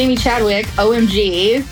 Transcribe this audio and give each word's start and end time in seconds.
Jamie 0.00 0.16
Chadwick, 0.16 0.64
OMG. 0.78 1.62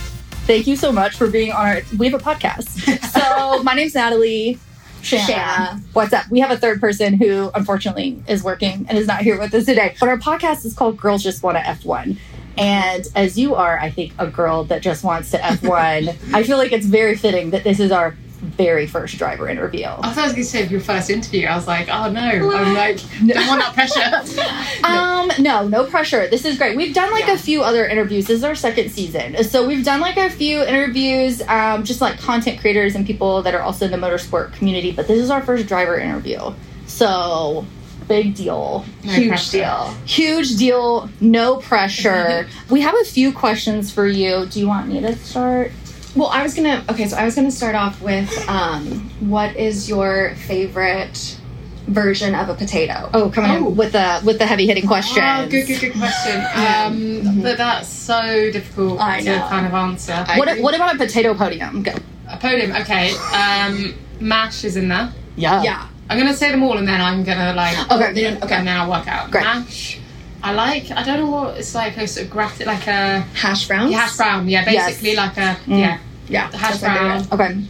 Thank 0.45 0.67
you 0.67 0.77
so 0.77 0.93
much 0.93 1.17
for 1.17 1.29
being 1.29 1.51
on 1.51 1.67
our. 1.67 1.81
We 1.97 2.11
have 2.11 2.21
a 2.21 2.23
podcast. 2.23 2.69
So 3.09 3.63
my 3.63 3.73
name's 3.73 3.95
Natalie. 3.95 4.59
Shanna. 5.01 5.25
Shanna. 5.25 5.83
What's 5.95 6.13
up? 6.13 6.29
We 6.31 6.39
have 6.41 6.51
a 6.51 6.59
third 6.59 6.79
person 6.79 7.15
who 7.15 7.51
unfortunately 7.55 8.23
is 8.29 8.45
working 8.45 8.85
and 8.87 8.99
is 8.99 9.07
not 9.07 9.23
here 9.23 9.39
with 9.39 9.55
us 9.55 9.65
today. 9.65 9.97
But 9.99 10.11
our 10.11 10.19
podcast 10.19 10.67
is 10.67 10.75
called 10.75 10.99
Girls 10.99 11.23
Just 11.23 11.43
Want 11.43 11.57
to 11.57 11.63
F1. 11.63 12.19
And 12.59 13.09
as 13.17 13.39
you 13.39 13.55
are, 13.55 13.79
I 13.79 13.89
think, 13.91 14.13
a 14.19 14.27
girl 14.27 14.65
that 14.65 14.83
just 14.83 15.05
wants 15.05 15.31
to 15.31 15.39
F1, 15.39 16.15
I 16.35 16.43
feel 16.43 16.59
like 16.59 16.73
it's 16.73 16.85
very 16.85 17.17
fitting 17.17 17.49
that 17.53 17.65
this 17.65 17.81
is 17.81 17.91
our 17.91 18.15
very 18.41 18.87
first 18.87 19.19
driver 19.19 19.49
interview. 19.49 19.87
I 19.87 19.97
thought 20.13 20.19
I 20.19 20.23
was 20.25 20.33
going 20.33 20.45
to 20.45 20.49
say 20.51 20.67
your 20.69 20.81
first 20.81 21.11
interview. 21.11 21.47
I 21.47 21.57
was 21.57 21.67
like, 21.67 21.89
oh 21.89 22.11
no, 22.11 22.21
I'm 22.21 22.75
like, 22.75 22.99
don't 23.27 23.47
want 23.49 23.61
that 23.61 23.75
pressure. 23.75 24.45
Um, 24.85 25.31
no, 25.41 25.67
no 25.67 25.85
pressure. 25.87 26.29
This 26.29 26.45
is 26.45 26.57
great. 26.57 26.77
We've 26.77 26.95
done 26.95 27.11
like 27.11 27.27
Yeah. 27.27 27.35
a 27.35 27.39
few 27.39 27.63
other 27.63 27.85
interviews. 27.87 28.27
This 28.27 28.39
is 28.39 28.45
our 28.45 28.55
second 28.55 28.91
season. 28.91 29.43
So 29.45 29.67
we've 29.67 29.85
done 29.85 30.01
like 30.01 30.17
a 30.17 30.31
few 30.31 30.63
interviews, 30.63 31.43
um, 31.49 31.83
just 31.85 32.01
like 32.01 32.19
content 32.21 32.61
creators 32.61 32.95
and 32.95 33.05
people 33.07 33.43
that 33.43 33.55
are 33.55 33.61
also 33.63 33.85
in 33.87 33.91
the 33.91 33.97
motorsport 33.99 34.53
community. 34.55 34.93
But 34.93 35.09
this 35.09 35.19
is 35.21 35.31
our 35.31 35.43
first 35.43 35.67
driver 35.67 35.99
interview. 35.99 36.39
So 36.87 37.67
big 38.07 38.35
deal. 38.35 38.85
No 39.05 39.13
Huge 39.13 39.29
pressure. 39.29 39.59
deal. 39.59 39.95
Huge 40.07 40.57
deal. 40.57 41.11
No 41.21 41.57
pressure. 41.57 42.47
we 42.71 42.81
have 42.81 42.95
a 43.01 43.05
few 43.05 43.33
questions 43.33 43.93
for 43.93 44.07
you. 44.07 44.47
Do 44.47 44.61
you 44.61 44.67
want 44.69 44.89
me 44.89 45.01
to 45.01 45.15
start? 45.17 45.73
Well, 46.17 46.29
I 46.29 46.43
was 46.43 46.55
gonna. 46.55 46.85
Okay, 46.91 47.07
so 47.07 47.17
I 47.17 47.25
was 47.25 47.35
gonna 47.35 47.51
start 47.51 47.75
off 47.75 48.01
with 48.01 48.29
um, 48.49 49.11
what 49.21 49.55
is 49.57 49.89
your 49.89 50.35
favorite 50.47 51.39
version 51.87 52.35
of 52.35 52.49
a 52.49 52.55
potato? 52.55 53.09
Oh, 53.15 53.31
coming 53.31 53.65
Oh. 53.67 53.71
with 53.71 53.93
the 53.93 54.21
with 54.25 54.39
the 54.39 54.47
heavy 54.47 54.67
hitting 54.67 54.87
question. 54.87 55.23
Oh, 55.25 55.47
good, 55.49 55.67
good, 55.67 55.81
good 55.81 55.93
question. 55.95 56.41
Um, 56.57 57.43
But 57.43 57.59
that's 57.59 57.89
so 57.89 58.51
difficult 58.51 59.01
I 59.01 59.21
to 59.21 59.39
kind 59.49 59.67
of 59.67 59.75
answer. 59.75 60.15
What, 60.37 60.59
what 60.61 60.75
about 60.75 60.95
a 60.95 60.99
potato 60.99 61.35
podium? 61.35 61.83
Go. 61.83 61.93
A 62.29 62.37
podium, 62.37 62.73
okay. 62.73 63.13
Um, 63.35 63.95
mash 64.21 64.65
is 64.65 64.77
in 64.77 64.89
there. 64.89 65.13
Yeah. 65.37 65.63
yeah. 65.63 65.87
I'm 66.11 66.19
gonna 66.19 66.35
say 66.35 66.51
them 66.51 66.63
all, 66.63 66.77
and 66.79 66.89
then 66.89 67.01
I'm 67.01 67.23
gonna 67.23 67.55
like 67.55 67.79
Okay, 67.93 68.11
okay. 68.43 68.55
and 68.55 68.67
then 68.67 68.77
I'll 68.77 68.91
work 68.91 69.07
out. 69.07 69.31
Great. 69.31 69.45
Mash. 69.45 69.99
I 70.43 70.53
like. 70.53 70.91
I 70.91 71.03
don't 71.03 71.19
know 71.21 71.31
what 71.31 71.57
it's 71.59 71.75
like. 71.75 71.97
A 71.97 72.07
sort 72.07 72.27
of 72.27 72.33
grat- 72.33 72.65
like 72.67 72.87
a 72.87 73.21
Hash 73.35 73.67
browns. 73.67 73.91
yeah, 73.91 73.99
hash 73.99 74.17
brown. 74.17 74.49
Yeah, 74.49 74.65
Yes. 74.71 74.87
basically 74.87 75.17
like 75.17 75.37
a 75.37 75.57
Mm. 75.67 75.79
yeah 75.81 75.99
Yeah. 76.29 76.51
hash 76.53 76.79
that's 76.79 76.83
my 76.83 76.95
favorite. 76.95 77.29
brown. 77.29 77.41
Okay. 77.41 77.61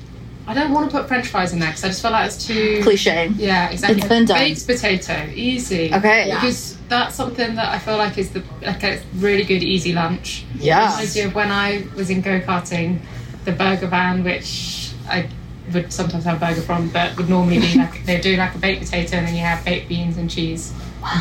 I 0.46 0.54
don't 0.54 0.72
want 0.72 0.90
to 0.90 0.96
put 0.96 1.08
French 1.08 1.26
fries 1.28 1.52
in 1.52 1.58
there 1.58 1.68
because 1.68 1.84
I 1.84 1.88
just 1.88 2.00
feel 2.00 2.10
like 2.10 2.26
it's 2.26 2.46
too 2.46 2.80
Cliche. 2.82 3.30
Yeah, 3.36 3.68
exactly. 3.70 3.98
It's 3.98 4.08
been 4.08 4.24
done. 4.24 4.38
Baked 4.38 4.66
potato, 4.66 5.28
easy. 5.34 5.92
Okay. 5.92 6.28
Yeah. 6.28 6.34
Because 6.40 6.76
that's 6.88 7.14
something 7.16 7.54
that 7.56 7.68
I 7.68 7.78
feel 7.78 7.98
like 7.98 8.16
is 8.16 8.30
the 8.30 8.42
like 8.62 8.82
a 8.82 8.98
really 9.16 9.44
good 9.44 9.62
easy 9.62 9.92
lunch. 9.92 10.44
Yeah. 10.58 10.90
Reminds 10.90 11.14
me 11.16 11.20
of 11.22 11.34
when 11.34 11.50
I 11.50 11.84
was 11.96 12.08
in 12.10 12.22
go 12.22 12.40
karting, 12.40 13.00
the 13.44 13.52
burger 13.52 13.88
van, 13.88 14.24
which 14.24 14.92
I 15.08 15.26
would 15.74 15.92
sometimes 15.92 16.24
have 16.24 16.36
a 16.42 16.46
burger 16.46 16.62
from, 16.62 16.88
but 16.88 17.14
would 17.18 17.28
normally 17.28 17.58
be 17.60 17.74
like 17.74 18.04
they 18.06 18.18
do 18.18 18.36
like 18.36 18.54
a 18.54 18.58
baked 18.58 18.84
potato 18.84 19.16
and 19.18 19.26
then 19.26 19.34
you 19.34 19.42
have 19.42 19.62
baked 19.66 19.88
beans 19.90 20.16
and 20.16 20.30
cheese 20.30 20.72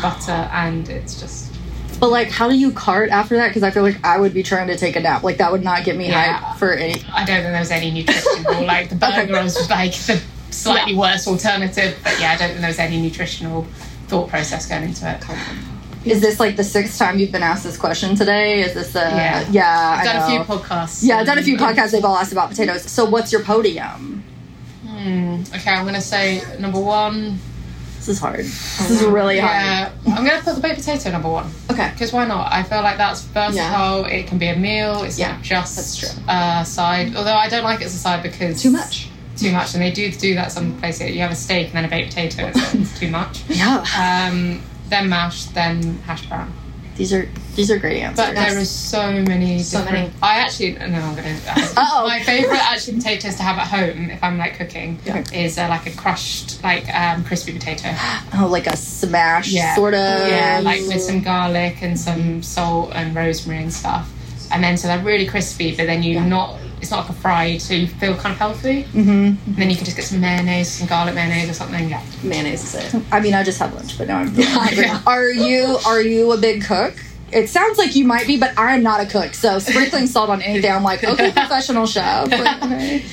butter, 0.02 0.48
and 0.52 0.88
it's 0.88 1.20
just 1.20 1.52
But 2.00 2.10
like, 2.10 2.30
how 2.30 2.48
do 2.48 2.56
you 2.56 2.70
cart 2.72 3.10
after 3.10 3.36
that? 3.36 3.48
Because 3.48 3.62
I 3.64 3.70
feel 3.70 3.82
like 3.82 3.98
I 4.04 4.18
would 4.20 4.32
be 4.34 4.42
trying 4.42 4.68
to 4.68 4.76
take 4.76 4.94
a 4.96 5.00
nap. 5.00 5.22
Like 5.24 5.38
that 5.38 5.50
would 5.50 5.64
not 5.64 5.84
get 5.84 5.96
me 5.96 6.08
Yeah. 6.08 6.38
hype 6.38 6.58
for 6.58 6.72
any. 6.72 7.02
I 7.12 7.24
don't 7.24 7.26
think 7.26 7.42
there 7.52 7.58
was 7.58 7.70
any 7.70 7.90
nutritional 7.90 8.64
like 8.64 8.88
the 8.90 8.94
burger 9.04 9.42
was 9.42 9.68
like 9.70 9.92
the 9.92 10.20
slightly 10.50 10.94
worse 10.94 11.26
alternative, 11.26 11.98
but 12.04 12.18
yeah, 12.20 12.32
I 12.32 12.36
don't 12.36 12.48
think 12.50 12.60
there 12.60 12.70
was 12.70 12.78
any 12.78 13.00
nutritional 13.00 13.66
thought 14.06 14.28
process 14.28 14.66
going 14.68 14.84
into 14.84 15.10
it. 15.10 15.22
Is 16.06 16.20
this 16.20 16.38
like 16.40 16.56
the 16.56 16.64
sixth 16.64 16.96
time 16.98 17.18
you've 17.18 17.32
been 17.32 17.42
asked 17.42 17.64
this 17.64 17.76
question 17.76 18.14
today? 18.14 18.60
Is 18.62 18.72
this 18.74 18.94
a 18.94 19.00
Yeah. 19.00 19.44
yeah? 19.50 19.96
I've 20.00 20.06
I 20.06 20.12
done 20.12 20.22
a 20.22 20.26
few 20.44 20.54
podcasts. 20.56 21.00
Yeah, 21.02 21.18
I've 21.18 21.26
done 21.26 21.38
a 21.38 21.42
few 21.42 21.56
podcasts. 21.58 21.90
They've 21.90 22.04
all 22.04 22.16
asked 22.16 22.32
about 22.32 22.48
potatoes. 22.48 22.82
So 22.90 23.04
what's 23.04 23.32
your 23.32 23.42
podium? 23.42 24.22
Hmm, 24.86 25.42
okay, 25.54 25.72
I'm 25.72 25.84
gonna 25.84 26.00
say 26.00 26.42
number 26.60 26.80
one. 26.80 27.38
This 28.08 28.16
is 28.16 28.22
hard. 28.22 28.38
This 28.40 28.90
is 28.90 29.02
really 29.02 29.38
hard. 29.38 29.52
Yeah, 29.52 29.90
I'm 30.16 30.24
gonna 30.24 30.40
put 30.40 30.54
the 30.54 30.62
baked 30.62 30.76
potato 30.76 31.10
number 31.10 31.28
one 31.28 31.50
Okay. 31.70 31.90
because 31.92 32.10
why 32.10 32.24
not? 32.24 32.50
I 32.50 32.62
feel 32.62 32.80
like 32.80 32.96
that's 32.96 33.20
versatile. 33.20 34.06
It 34.06 34.26
can 34.26 34.38
be 34.38 34.46
a 34.48 34.56
meal. 34.56 35.02
It's 35.02 35.18
Yeah, 35.18 35.32
not 35.32 35.42
just 35.42 36.00
true. 36.00 36.08
a 36.26 36.64
side. 36.64 37.14
Although 37.14 37.34
I 37.34 37.50
don't 37.50 37.64
like 37.64 37.82
it 37.82 37.84
as 37.84 37.94
a 37.94 37.98
side 37.98 38.22
because 38.22 38.62
Too 38.62 38.70
much. 38.70 39.10
Too 39.36 39.52
much, 39.52 39.74
and 39.74 39.82
they 39.82 39.90
do 39.90 40.10
do 40.10 40.34
that 40.36 40.52
some 40.52 40.78
places. 40.78 41.10
You 41.10 41.20
have 41.20 41.32
a 41.32 41.34
steak 41.36 41.66
and 41.66 41.74
then 41.76 41.84
a 41.84 41.88
baked 41.88 42.14
potato. 42.14 42.46
It's, 42.46 42.74
it's 42.74 42.98
too 42.98 43.10
much. 43.10 43.42
Yeah, 43.50 43.84
Um, 43.94 44.62
then 44.88 45.10
mash, 45.10 45.44
then 45.44 45.98
hash 46.06 46.24
brown. 46.30 46.50
These 46.98 47.12
are 47.12 47.28
these 47.54 47.70
are 47.70 47.78
great 47.78 48.02
answers. 48.02 48.26
But 48.26 48.34
there 48.34 48.58
is 48.58 48.68
so 48.68 49.10
many 49.22 49.62
So 49.62 49.78
different. 49.78 50.08
many. 50.08 50.14
I 50.20 50.40
actually 50.40 50.72
no, 50.72 50.84
I'm 50.84 51.14
gonna. 51.16 51.38
Uh-oh. 51.46 52.06
My 52.08 52.20
favorite 52.22 52.58
actually 52.58 52.96
potatoes 52.98 53.36
to 53.36 53.42
have 53.44 53.56
at 53.56 53.68
home 53.68 54.10
if 54.10 54.22
I'm 54.22 54.36
like 54.36 54.56
cooking 54.58 54.98
Yeah. 55.06 55.24
is 55.32 55.58
uh, 55.58 55.68
like 55.68 55.86
a 55.86 55.92
crushed 55.96 56.62
like 56.62 56.92
um, 56.94 57.24
crispy 57.24 57.52
potato. 57.52 57.88
oh, 58.34 58.48
like 58.50 58.66
a 58.66 58.76
smash 58.76 59.48
Yeah. 59.48 59.74
sort 59.76 59.94
of. 59.94 60.28
Yeah, 60.28 60.60
like 60.62 60.82
with 60.88 61.00
some 61.00 61.20
garlic 61.22 61.82
and 61.82 61.98
some 61.98 62.42
salt 62.42 62.90
and 62.94 63.14
rosemary 63.14 63.62
and 63.62 63.72
stuff. 63.72 64.10
And 64.50 64.62
then 64.64 64.76
so 64.76 64.88
they're 64.88 65.04
really 65.04 65.26
crispy, 65.26 65.76
but 65.76 65.86
then 65.86 66.02
you 66.02 66.20
not 66.20 66.58
it's 66.80 66.90
not 66.90 67.00
like 67.00 67.10
a 67.10 67.12
fried, 67.20 67.60
so 67.60 67.74
you 67.74 67.86
feel 67.86 68.14
kind 68.16 68.32
of 68.32 68.38
healthy. 68.38 68.82
hmm 68.82 69.00
And 69.46 69.56
then 69.56 69.70
you 69.70 69.76
can 69.76 69.84
just 69.84 69.96
get 69.96 70.04
some 70.06 70.20
mayonnaise, 70.20 70.68
some 70.70 70.86
garlic 70.88 71.14
mayonnaise 71.14 71.50
or 71.50 71.54
something. 71.54 71.88
Yeah. 71.88 72.02
Mayonnaise 72.22 72.62
is 72.74 72.94
it. 72.94 73.02
I 73.12 73.20
mean, 73.20 73.34
I 73.34 73.42
just 73.42 73.58
had 73.58 73.74
lunch, 73.74 73.98
but 73.98 74.08
now 74.08 74.18
I'm 74.18 74.28
feeling 74.30 74.48
Yeah, 74.50 74.58
hungry. 74.58 74.84
yeah. 74.84 75.02
Are 75.06 75.28
you 75.30 75.78
are 75.86 76.00
you 76.02 76.32
a 76.32 76.36
big 76.38 76.64
cook? 76.64 76.94
It 77.30 77.50
sounds 77.50 77.76
like 77.76 77.94
you 77.94 78.06
might 78.06 78.26
be, 78.26 78.38
but 78.38 78.54
I'm 78.56 78.82
not 78.82 79.00
a 79.02 79.06
cook. 79.06 79.34
So 79.34 79.58
sprinkling 79.58 80.06
salt 80.06 80.30
on 80.30 80.40
anything, 80.40 80.72
I'm 80.72 80.82
like, 80.82 81.04
okay, 81.04 81.30
professional 81.42 81.84
chef. 81.86 82.30
Like, 82.30 82.62
okay. 82.62 83.04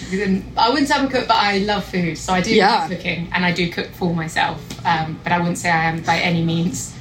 I 0.55 0.69
wouldn't 0.69 0.87
say 0.87 0.95
I'm 0.95 1.07
a 1.07 1.09
cook, 1.09 1.27
but 1.27 1.35
I 1.35 1.57
love 1.59 1.83
food, 1.83 2.17
so 2.17 2.31
I 2.31 2.39
do 2.39 2.55
Yeah. 2.55 2.79
like 2.87 2.91
cooking, 2.91 3.27
and 3.33 3.43
I 3.45 3.51
do 3.51 3.69
cook 3.69 3.87
for 3.87 4.15
myself. 4.15 4.61
Um, 4.85 5.19
but 5.21 5.33
I 5.33 5.39
wouldn't 5.39 5.57
say 5.57 5.69
I 5.69 5.85
am 5.89 6.01
by 6.03 6.17
any 6.19 6.45
means 6.45 6.95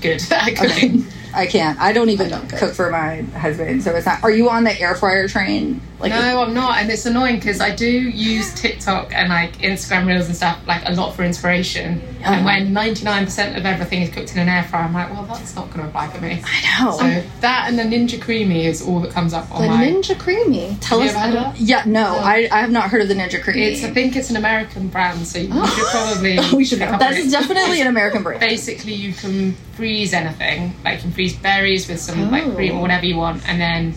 good 0.00 0.20
at 0.32 0.56
cooking. 0.56 1.06
I 1.32 1.46
can't. 1.46 1.78
I 1.78 1.92
don't 1.92 2.08
even 2.08 2.26
I 2.26 2.30
don't 2.30 2.48
cook. 2.48 2.58
cook. 2.58 2.74
for 2.74 2.90
my 2.90 3.20
husband, 3.38 3.84
so 3.84 3.94
it's 3.94 4.06
not. 4.06 4.24
Are 4.24 4.30
you 4.32 4.48
on 4.50 4.64
the 4.64 4.80
air 4.80 4.96
fryer 4.96 5.28
train? 5.28 5.80
Like, 6.00 6.12
no, 6.12 6.42
I'm 6.42 6.54
not, 6.54 6.78
and 6.78 6.90
it's 6.90 7.06
annoying 7.06 7.36
because 7.36 7.60
I 7.60 7.74
do 7.74 7.86
use 7.90 8.54
TikTok 8.54 9.12
and 9.12 9.28
like 9.28 9.58
Instagram 9.58 10.06
reels 10.06 10.26
and 10.26 10.36
stuff 10.36 10.58
like 10.66 10.82
a 10.86 10.92
lot 10.92 11.16
for 11.16 11.24
inspiration. 11.24 12.00
Uh-huh. 12.22 12.32
And 12.34 12.44
when 12.44 12.72
99% 12.72 13.56
of 13.56 13.66
everything 13.66 14.02
is 14.02 14.10
cooked 14.10 14.32
in 14.32 14.38
an 14.38 14.48
air 14.48 14.62
fryer, 14.64 14.84
I'm 14.84 14.94
like, 14.94 15.10
well, 15.10 15.24
that's 15.24 15.56
not 15.56 15.66
going 15.70 15.80
to 15.80 15.88
apply 15.88 16.08
for 16.08 16.20
me. 16.20 16.40
I 16.44 16.84
know. 16.84 16.92
So 16.92 17.22
that 17.40 17.66
and 17.68 17.78
the 17.78 17.82
Ninja 17.82 18.18
Creami 18.20 18.64
is 18.64 18.80
all 18.86 19.00
that 19.00 19.10
comes 19.12 19.32
up 19.32 19.50
on 19.52 19.62
The 19.62 19.68
my. 19.68 19.86
Ninja 19.86 20.14
Creami. 20.14 20.76
Tell 20.80 21.00
us. 21.00 21.12
had 21.14 21.34
that? 21.34 21.58
Yeah, 21.60 21.82
no, 21.86 22.16
I, 22.16 22.48
I 22.52 22.60
have 22.60 22.70
not 22.70 22.90
heard 22.90 23.02
of 23.02 23.08
the 23.08 23.14
Ninja 23.14 23.40
Creami. 23.40 23.72
It's, 23.72 23.82
I 23.84 23.90
think 23.90 24.14
it's 24.14 24.30
an 24.30 24.36
American 24.36 24.88
brand, 24.88 25.26
so 25.26 25.38
you 25.40 25.66
should 25.66 25.86
probably. 25.86 26.38
We 26.56 26.64
should 26.64 26.78
That's 26.78 27.16
it. 27.18 27.30
definitely 27.30 27.80
an 27.80 27.86
American 27.88 28.22
brand. 28.22 28.40
basically 28.40 28.92
you 28.94 29.12
can 29.12 29.52
freeze 29.76 30.12
anything 30.12 30.74
like 30.84 30.96
you 30.96 31.02
can 31.02 31.12
freeze 31.12 31.36
berries 31.36 31.88
with 31.88 32.00
some 32.00 32.30
like 32.32 32.44
Oh. 32.46 32.50
cream 32.52 32.78
or 32.78 32.80
whatever 32.82 33.06
you 33.06 33.16
want 33.16 33.48
and 33.48 33.60
then 33.60 33.94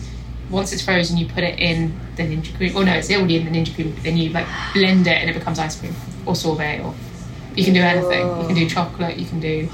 once 0.52 0.72
it's 0.72 0.82
frozen 0.82 1.16
you 1.16 1.26
put 1.26 1.42
it 1.42 1.58
in 1.58 1.98
the 2.16 2.22
ninja 2.22 2.54
cream. 2.56 2.74
Well 2.74 2.84
no 2.84 2.92
it's 2.92 3.10
already 3.10 3.38
in 3.38 3.44
the 3.46 3.50
ninja 3.50 3.74
cream 3.74 3.92
but 3.92 4.04
then 4.04 4.16
you 4.16 4.30
like 4.30 4.46
blend 4.74 5.06
it 5.06 5.16
and 5.16 5.30
it 5.30 5.32
becomes 5.32 5.58
ice 5.58 5.80
cream 5.80 5.94
or 6.26 6.36
sorbet 6.36 6.80
or 6.84 6.94
you 7.56 7.64
can 7.64 7.74
do 7.74 7.80
anything. 7.80 8.26
You 8.40 8.46
can 8.46 8.54
do 8.54 8.68
chocolate 8.68 9.16
you 9.16 9.26
can 9.26 9.40
do 9.40 9.68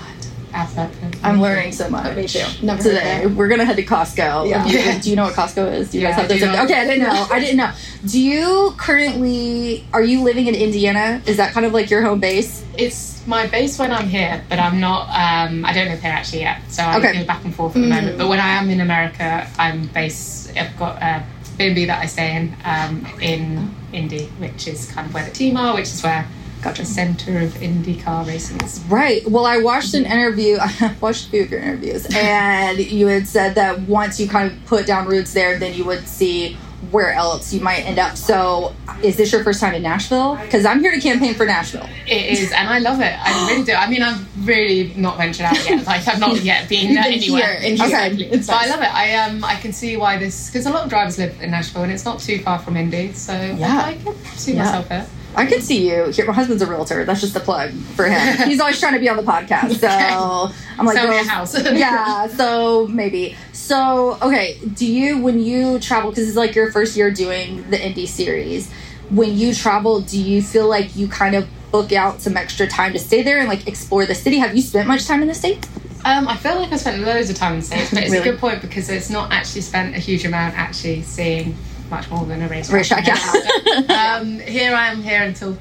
apple 0.59 0.91
I'm 1.23 1.41
learning 1.41 1.73
so 1.73 1.89
much. 1.89 2.17
Me 2.17 2.27
too. 2.27 2.45
Never 2.63 2.83
Today, 2.83 3.27
we're 3.27 3.49
gonna 3.49 3.65
head 3.65 3.77
to 3.77 3.85
Costco. 3.85 4.49
Yeah. 4.49 4.67
Do 4.67 4.71
you, 4.79 5.01
do 5.01 5.11
you 5.11 5.17
know 5.17 5.25
what 5.25 5.35
Costco 5.35 5.73
is? 5.73 5.91
Do 5.91 5.99
you 5.99 6.03
Yeah, 6.05 6.11
guys 6.11 6.17
have 6.17 6.25
I 6.25 6.29
those? 6.29 6.41
do 6.41 6.47
know. 6.47 6.65
Okay, 6.65 6.75
I 6.81 6.85
didn't 6.85 7.03
know. 7.03 7.27
I 7.31 7.39
didn't 7.41 7.57
know. 7.57 7.73
Do 8.07 8.21
you 8.21 8.75
currently 8.77 9.85
are 9.93 10.03
you 10.03 10.23
living 10.23 10.47
in 10.47 10.55
Indiana? 10.55 11.23
Is 11.27 11.37
that 11.39 11.53
kind 11.53 11.65
of 11.67 11.73
like 11.73 11.91
your 11.91 12.03
home 12.03 12.21
base? 12.21 12.65
it's 12.77 13.27
my 13.27 13.45
base 13.49 13.77
when 13.77 13.91
I'm 13.91 14.07
here 14.09 14.41
but 14.49 14.61
I'm 14.61 14.79
not 14.79 15.09
um, 15.09 15.65
I 15.65 15.73
don't 15.73 15.89
live 15.89 16.01
here 16.01 16.13
actually 16.13 16.43
yet 16.43 16.61
so 16.69 16.85
I 16.85 16.99
Okay. 16.99 17.13
go 17.13 17.25
back 17.27 17.45
and 17.45 17.53
forth 17.53 17.75
at 17.75 17.83
the 17.83 17.89
moment 17.89 18.17
but 18.19 18.29
when 18.29 18.39
I 18.39 18.51
am 18.51 18.71
in 18.71 18.81
America 18.81 19.49
I'm 19.59 19.89
based 19.89 20.57
I've 20.57 20.77
got 20.79 21.03
a 21.03 21.27
B&B 21.59 21.87
that 21.87 22.01
I 22.01 22.07
stay 22.07 22.37
in 22.37 22.55
um, 22.65 23.05
in 23.21 23.75
Indy 23.93 24.27
which 24.39 24.69
is 24.69 24.93
kind 24.93 25.09
of 25.09 25.13
where 25.15 25.25
the 25.25 25.33
team 25.33 25.57
are 25.57 25.75
which 25.75 25.87
is 25.89 26.01
where 26.05 26.25
Gotcha. 26.63 26.85
centre 26.85 27.39
of 27.41 27.51
IndyCar 27.55 28.27
racing. 28.27 28.59
Right. 28.89 29.27
Well, 29.29 29.47
I 29.47 29.59
watched 29.59 29.95
an 29.95 30.05
interview. 30.07 30.59
I 30.61 30.95
watched 31.01 31.27
a 31.27 31.31
few 31.31 31.43
of 31.43 31.51
your 31.51 31.61
interviews, 31.61 32.07
and 32.15 32.79
you 32.79 33.07
had 33.07 33.27
said 33.29 33.55
that 33.57 33.81
once 33.81 34.19
you 34.21 34.29
kind 34.29 34.51
of 34.53 34.65
put 34.67 34.87
down 34.87 35.07
roots 35.07 35.33
there, 35.33 35.59
then 35.59 35.75
you 35.75 35.85
would 35.85 36.07
see 36.07 36.57
where 36.93 37.13
else 37.13 37.53
you 37.53 37.61
might 37.61 37.81
end 37.81 37.99
up. 37.99 38.17
So, 38.17 38.73
is 39.03 39.17
this 39.17 39.33
your 39.33 39.43
first 39.43 39.61
time 39.61 39.75
in 39.75 39.83
Nashville? 39.83 40.37
Because 40.37 40.65
I'm 40.65 40.79
here 40.81 40.93
to 40.93 41.01
campaign 41.01 41.35
for 41.35 41.45
Nashville. 41.45 41.89
It 42.07 42.39
is, 42.39 42.53
and 42.53 42.69
I 42.69 42.79
love 42.79 43.01
it. 43.01 43.13
I 43.19 43.49
really 43.51 43.65
do. 43.65 43.73
I 43.73 43.91
mean, 43.91 44.01
I've 44.01 44.47
really 44.47 44.95
not 44.97 45.17
ventured 45.19 45.47
out 45.47 45.69
yet. 45.69 45.85
Like, 45.87 46.07
I've 46.07 46.21
not 46.21 46.41
yet 46.43 46.69
been 46.69 46.89
been 46.95 46.99
anywhere. 46.99 47.59
here, 47.59 47.71
in 47.71 47.77
here. 47.77 47.85
Exactly. 47.85 48.25
It's 48.27 48.47
But 48.47 48.57
I 48.57 48.67
love 48.69 48.81
it. 48.81 48.95
I 48.95 49.17
um, 49.17 49.43
I 49.45 49.57
can 49.57 49.73
see 49.73 49.97
why 49.97 50.19
this 50.19 50.49
because 50.51 50.67
a 50.67 50.71
lot 50.71 50.85
of 50.85 50.89
drivers 50.91 51.19
live 51.19 51.41
in 51.43 51.51
Nashville, 51.51 51.83
and 51.83 51.93
it's 51.93 52.05
not 52.05 52.21
too 52.21 52.39
far 52.41 52.59
from 52.61 52.77
Indy, 52.77 53.13
so 53.13 53.33
Yeah. 53.33 53.83
I, 53.85 53.89
I 53.91 53.95
can 53.97 54.15
see 54.37 54.53
Yeah. 54.55 54.65
myself 54.65 54.89
here. 54.89 55.07
I 55.35 55.47
could 55.47 55.63
see 55.63 55.89
you. 55.89 56.07
Here, 56.11 56.27
my 56.27 56.33
husband's 56.33 56.63
a 56.63 56.67
realtor. 56.67 57.05
That's 57.05 57.21
just 57.21 57.37
a 57.37 57.41
plug 57.41 57.71
for 57.71 58.07
him. 58.07 58.37
He's 58.49 58.61
always 58.61 58.81
trying 58.81 58.95
to 58.95 58.99
be 58.99 59.09
on 59.09 59.17
the 59.17 59.23
podcast. 59.23 59.75
So 59.77 60.53
I'm 60.79 60.87
like, 60.87 60.97
Sell 60.97 61.09
me 61.09 61.19
a 61.21 61.25
house. 61.25 61.63
yeah. 61.73 62.27
So 62.29 62.87
maybe. 62.89 63.37
So 63.53 64.19
okay. 64.23 64.59
Do 64.75 64.87
you 64.87 65.19
when 65.19 65.39
you 65.41 65.79
travel 65.79 66.11
because 66.11 66.27
it's 66.29 66.37
like 66.37 66.55
your 66.55 66.73
first 66.73 66.97
year 66.97 67.11
doing 67.11 67.69
the 67.71 67.77
indie 67.77 68.09
series? 68.09 68.73
When 69.11 69.37
you 69.37 69.55
travel, 69.55 70.01
do 70.01 70.21
you 70.21 70.43
feel 70.43 70.69
like 70.69 70.97
you 70.97 71.09
kind 71.09 71.35
of 71.35 71.47
book 71.71 71.93
out 71.93 72.21
some 72.21 72.37
extra 72.37 72.67
time 72.67 72.93
to 72.95 72.99
stay 72.99 73.23
there 73.23 73.39
and 73.39 73.49
like 73.49 73.67
explore 73.69 74.07
the 74.07 74.15
city? 74.15 74.39
Have 74.39 74.57
you 74.57 74.63
spent 74.63 74.89
much 74.89 75.07
time 75.07 75.23
in 75.23 75.29
the 75.29 75.35
states? 75.35 75.69
Um, 76.05 76.29
I 76.29 76.37
feel 76.37 76.55
like 76.57 76.73
I 76.73 76.77
spent 76.77 77.03
loads 77.03 77.29
of 77.29 77.37
time 77.37 77.55
in 77.55 77.61
the 77.61 77.67
States, 77.67 77.91
but 77.91 78.03
it's 78.05 78.13
Really? 78.13 78.29
a 78.29 78.33
good 78.33 78.41
point 78.41 78.63
because 78.63 78.89
it's 78.89 79.11
not 79.11 79.33
actually 79.33 79.63
spent 79.63 79.97
a 79.97 79.99
huge 79.99 80.25
amount 80.25 80.57
actually 80.57 81.03
seeing 81.03 81.57
much 81.91 82.11
more 82.11 82.25
than 82.27 82.43
a 82.43 82.49
race. 82.49 82.71
Racetrack, 82.71 83.07
yeah. 83.07 84.19
um, 84.21 84.39
here 84.41 84.75
I 84.75 84.89
am 84.89 85.03
here 85.03 85.23
until 85.23 85.57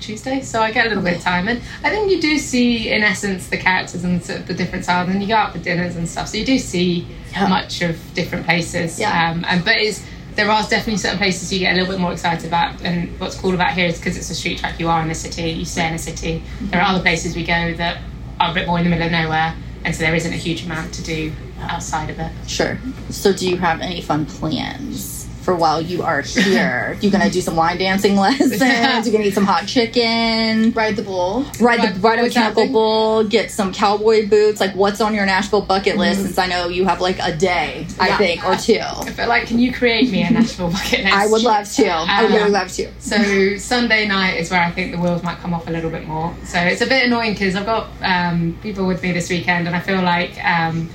Tuesday, 0.00 0.42
so 0.42 0.60
I 0.60 0.70
get 0.70 0.86
a 0.86 0.88
little 0.90 1.04
bit 1.04 1.16
of 1.16 1.22
time, 1.22 1.48
and 1.48 1.60
I 1.82 1.90
think 1.90 2.10
you 2.10 2.20
do 2.20 2.36
see, 2.38 2.90
in 2.92 3.02
essence, 3.02 3.46
the 3.48 3.56
characters 3.56 4.04
and 4.04 4.22
sort 4.22 4.40
of 4.40 4.46
the 4.46 4.54
different 4.54 4.84
styles, 4.84 5.08
and 5.08 5.22
you 5.22 5.28
go 5.28 5.34
out 5.36 5.52
for 5.52 5.58
dinners 5.58 5.96
and 5.96 6.08
stuff, 6.08 6.28
so 6.28 6.36
you 6.36 6.44
do 6.44 6.58
see 6.58 7.06
Yeah. 7.32 7.48
much 7.48 7.80
of 7.82 7.98
different 8.14 8.44
places. 8.44 8.98
Yeah. 9.00 9.30
Um, 9.30 9.44
and 9.48 9.64
but 9.64 9.76
it's 9.76 10.04
there 10.34 10.50
are 10.50 10.62
definitely 10.62 10.96
certain 10.96 11.18
places 11.18 11.52
you 11.52 11.60
get 11.60 11.72
a 11.72 11.78
little 11.80 11.92
bit 11.94 12.00
more 12.00 12.12
excited 12.12 12.46
about, 12.46 12.82
and 12.82 13.18
what's 13.20 13.36
cool 13.36 13.54
about 13.54 13.72
here 13.72 13.86
is 13.86 13.98
because 13.98 14.16
it's 14.16 14.28
a 14.30 14.34
street 14.34 14.58
track, 14.58 14.78
you 14.80 14.88
are 14.88 15.00
in 15.00 15.08
the 15.08 15.14
city, 15.14 15.50
you 15.50 15.64
stay 15.64 15.86
in 15.86 15.94
a 15.94 15.98
city. 15.98 16.42
There 16.60 16.80
are 16.80 16.88
other 16.92 17.00
places 17.02 17.34
we 17.36 17.44
go 17.44 17.72
that 17.74 17.98
are 18.40 18.50
a 18.50 18.54
bit 18.54 18.66
more 18.66 18.78
in 18.78 18.84
the 18.84 18.90
middle 18.90 19.06
of 19.06 19.12
nowhere, 19.12 19.54
and 19.84 19.94
so 19.94 20.02
there 20.02 20.14
isn't 20.14 20.32
a 20.32 20.36
huge 20.36 20.64
amount 20.66 20.92
to 20.94 21.02
do 21.04 21.32
outside 21.60 22.10
of 22.10 22.18
it. 22.18 22.32
Sure. 22.48 22.76
So 23.10 23.32
do 23.32 23.48
you 23.48 23.56
have 23.58 23.80
any 23.80 24.00
fun 24.02 24.26
plans? 24.26 25.23
For 25.44 25.54
while 25.54 25.82
you 25.82 26.02
are 26.02 26.22
here, 26.22 26.96
You're 27.02 27.12
gonna 27.12 27.28
do 27.28 27.42
some 27.42 27.54
line 27.54 27.76
dancing 27.76 28.16
lessons? 28.26 28.58
You're 28.60 29.12
gonna 29.12 29.24
eat 29.24 29.34
some 29.34 29.44
hot 29.44 29.66
chicken? 29.66 30.72
Ride 30.72 30.96
the 30.96 31.02
bull. 31.02 31.42
ride 31.60 31.80
Ride- 31.80 31.94
the 31.96 32.00
ride 32.00 32.18
a 32.18 32.22
mechanical 32.22 32.66
bull, 32.68 33.24
get 33.24 33.50
some 33.50 33.70
cowboy 33.72 34.26
boots. 34.26 34.58
Like, 34.58 34.74
what's 34.74 35.02
on 35.02 35.14
your 35.14 35.26
Nashville 35.26 35.60
bucket 35.60 35.98
list? 35.98 36.22
Since 36.22 36.38
I 36.38 36.46
know 36.46 36.68
you 36.68 36.86
have 36.86 37.02
like 37.02 37.18
a 37.20 37.36
day, 37.36 37.86
I 38.00 38.08
Yeah. 38.08 38.16
think, 38.18 38.44
or 38.46 38.56
two. 38.56 38.80
But 39.16 39.28
like, 39.28 39.46
can 39.46 39.58
you 39.58 39.70
create 39.70 40.10
me 40.10 40.22
a 40.22 40.30
Nashville 40.30 40.70
bucket 40.70 41.04
list? 41.04 41.14
I 41.14 41.26
would 41.26 41.42
love 41.42 41.70
to. 41.74 41.86
I 41.88 42.22
would 42.24 42.40
Um, 42.40 42.52
love 42.52 42.72
to. 42.72 42.88
So 42.98 43.58
Sunday 43.58 44.06
night 44.08 44.38
is 44.40 44.50
where 44.50 44.62
I 44.62 44.70
think 44.70 44.92
the 44.92 44.98
wheels 44.98 45.22
might 45.22 45.36
come 45.40 45.52
off 45.52 45.68
a 45.68 45.70
little 45.70 45.90
bit 45.90 46.08
more. 46.08 46.34
So 46.44 46.58
it's 46.58 46.80
a 46.80 46.86
bit 46.86 47.04
annoying 47.04 47.34
because 47.34 47.54
I've 47.54 47.66
got 47.66 47.88
um, 48.02 48.58
people 48.62 48.86
with 48.86 49.02
me 49.02 49.12
this 49.12 49.28
weekend, 49.28 49.66
and 49.66 49.76
I 49.76 49.80
feel 49.80 50.00
like 50.00 50.42
um, 50.42 50.88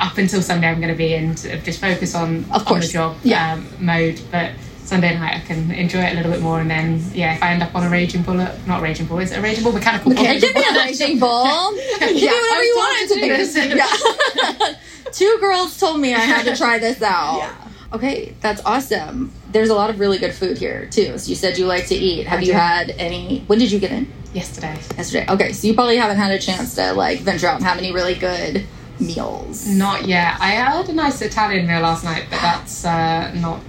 up 0.00 0.18
until 0.18 0.42
Sunday 0.42 0.68
I'm 0.68 0.80
going 0.80 0.92
to 0.92 0.98
be 0.98 1.14
in 1.14 1.36
sort 1.36 1.54
of 1.54 1.62
just 1.64 1.80
focus 1.80 2.14
on 2.14 2.38
Of 2.46 2.52
on 2.52 2.64
course. 2.64 2.86
the 2.88 2.92
job 2.94 3.16
Yeah. 3.22 3.52
um, 3.54 3.68
mode, 3.78 4.20
but. 4.30 4.52
Sunday 4.82 5.16
night, 5.16 5.36
I 5.36 5.46
can 5.46 5.70
enjoy 5.70 6.00
it 6.00 6.14
a 6.14 6.16
little 6.16 6.32
bit 6.32 6.40
more, 6.40 6.58
and 6.60 6.68
then 6.68 7.00
yeah, 7.14 7.36
if 7.36 7.42
I 7.44 7.52
end 7.52 7.62
up 7.62 7.72
on 7.76 7.84
a 7.84 7.88
raging 7.88 8.22
bull, 8.22 8.34
not 8.34 8.82
raging 8.82 9.06
bull, 9.06 9.20
is 9.20 9.30
it 9.30 9.38
a 9.38 9.40
raging 9.40 9.62
bull 9.62 9.70
mechanical 9.72 10.12
bull? 10.12 10.24
It 10.26 10.40
could 10.42 10.52
be 10.52 10.64
a 10.68 10.74
racing 10.84 11.20
bull. 11.20 11.46
You 11.76 11.96
can 12.00 12.08
do 12.08 12.18
Yeah, 12.18 12.32
whatever 12.32 12.62
you 12.64 12.74
want 12.76 12.98
to 13.08 13.14
to 13.14 13.20
be. 13.20 13.28
do 13.28 13.36
this. 13.36 13.56
Yeah. 14.66 14.74
Two 15.12 15.36
girls 15.40 15.78
told 15.78 16.00
me 16.00 16.12
I 16.12 16.18
had 16.18 16.44
to 16.46 16.56
try 16.56 16.80
this 16.80 17.00
out. 17.02 17.38
Yeah. 17.38 17.54
Okay, 17.92 18.34
that's 18.40 18.60
awesome. 18.64 19.30
There's 19.52 19.68
a 19.68 19.74
lot 19.74 19.90
of 19.90 20.00
really 20.00 20.18
good 20.18 20.34
food 20.34 20.58
here 20.58 20.86
too. 20.86 21.18
So 21.18 21.28
you 21.28 21.36
said 21.36 21.56
you 21.56 21.66
like 21.66 21.86
to 21.86 21.94
eat. 21.94 22.26
Have 22.26 22.40
I 22.40 22.42
you 22.42 22.52
do. 22.52 22.58
had 22.58 22.90
any? 22.98 23.44
When 23.46 23.60
did 23.60 23.70
you 23.70 23.78
get 23.78 23.92
in? 23.92 24.10
Yesterday, 24.34 24.76
Yesterday. 24.96 25.26
Okay, 25.28 25.52
so 25.52 25.68
you 25.68 25.74
probably 25.74 25.98
haven't 25.98 26.16
had 26.16 26.32
a 26.32 26.38
chance 26.40 26.74
to 26.74 26.94
like 26.94 27.20
venture 27.20 27.46
out 27.46 27.56
and 27.56 27.64
have 27.64 27.78
any 27.78 27.92
really 27.92 28.14
good 28.16 28.66
meals. 29.00 29.66
not 29.66 30.06
yet. 30.06 30.36
I 30.40 30.50
had 30.50 30.88
a 30.88 30.92
nice 30.92 31.22
Italian 31.22 31.66
meal 31.66 31.80
last 31.80 32.04
night, 32.04 32.26
but 32.30 32.40
that's 32.40 32.84
uh, 32.84 33.32
not 33.34 33.60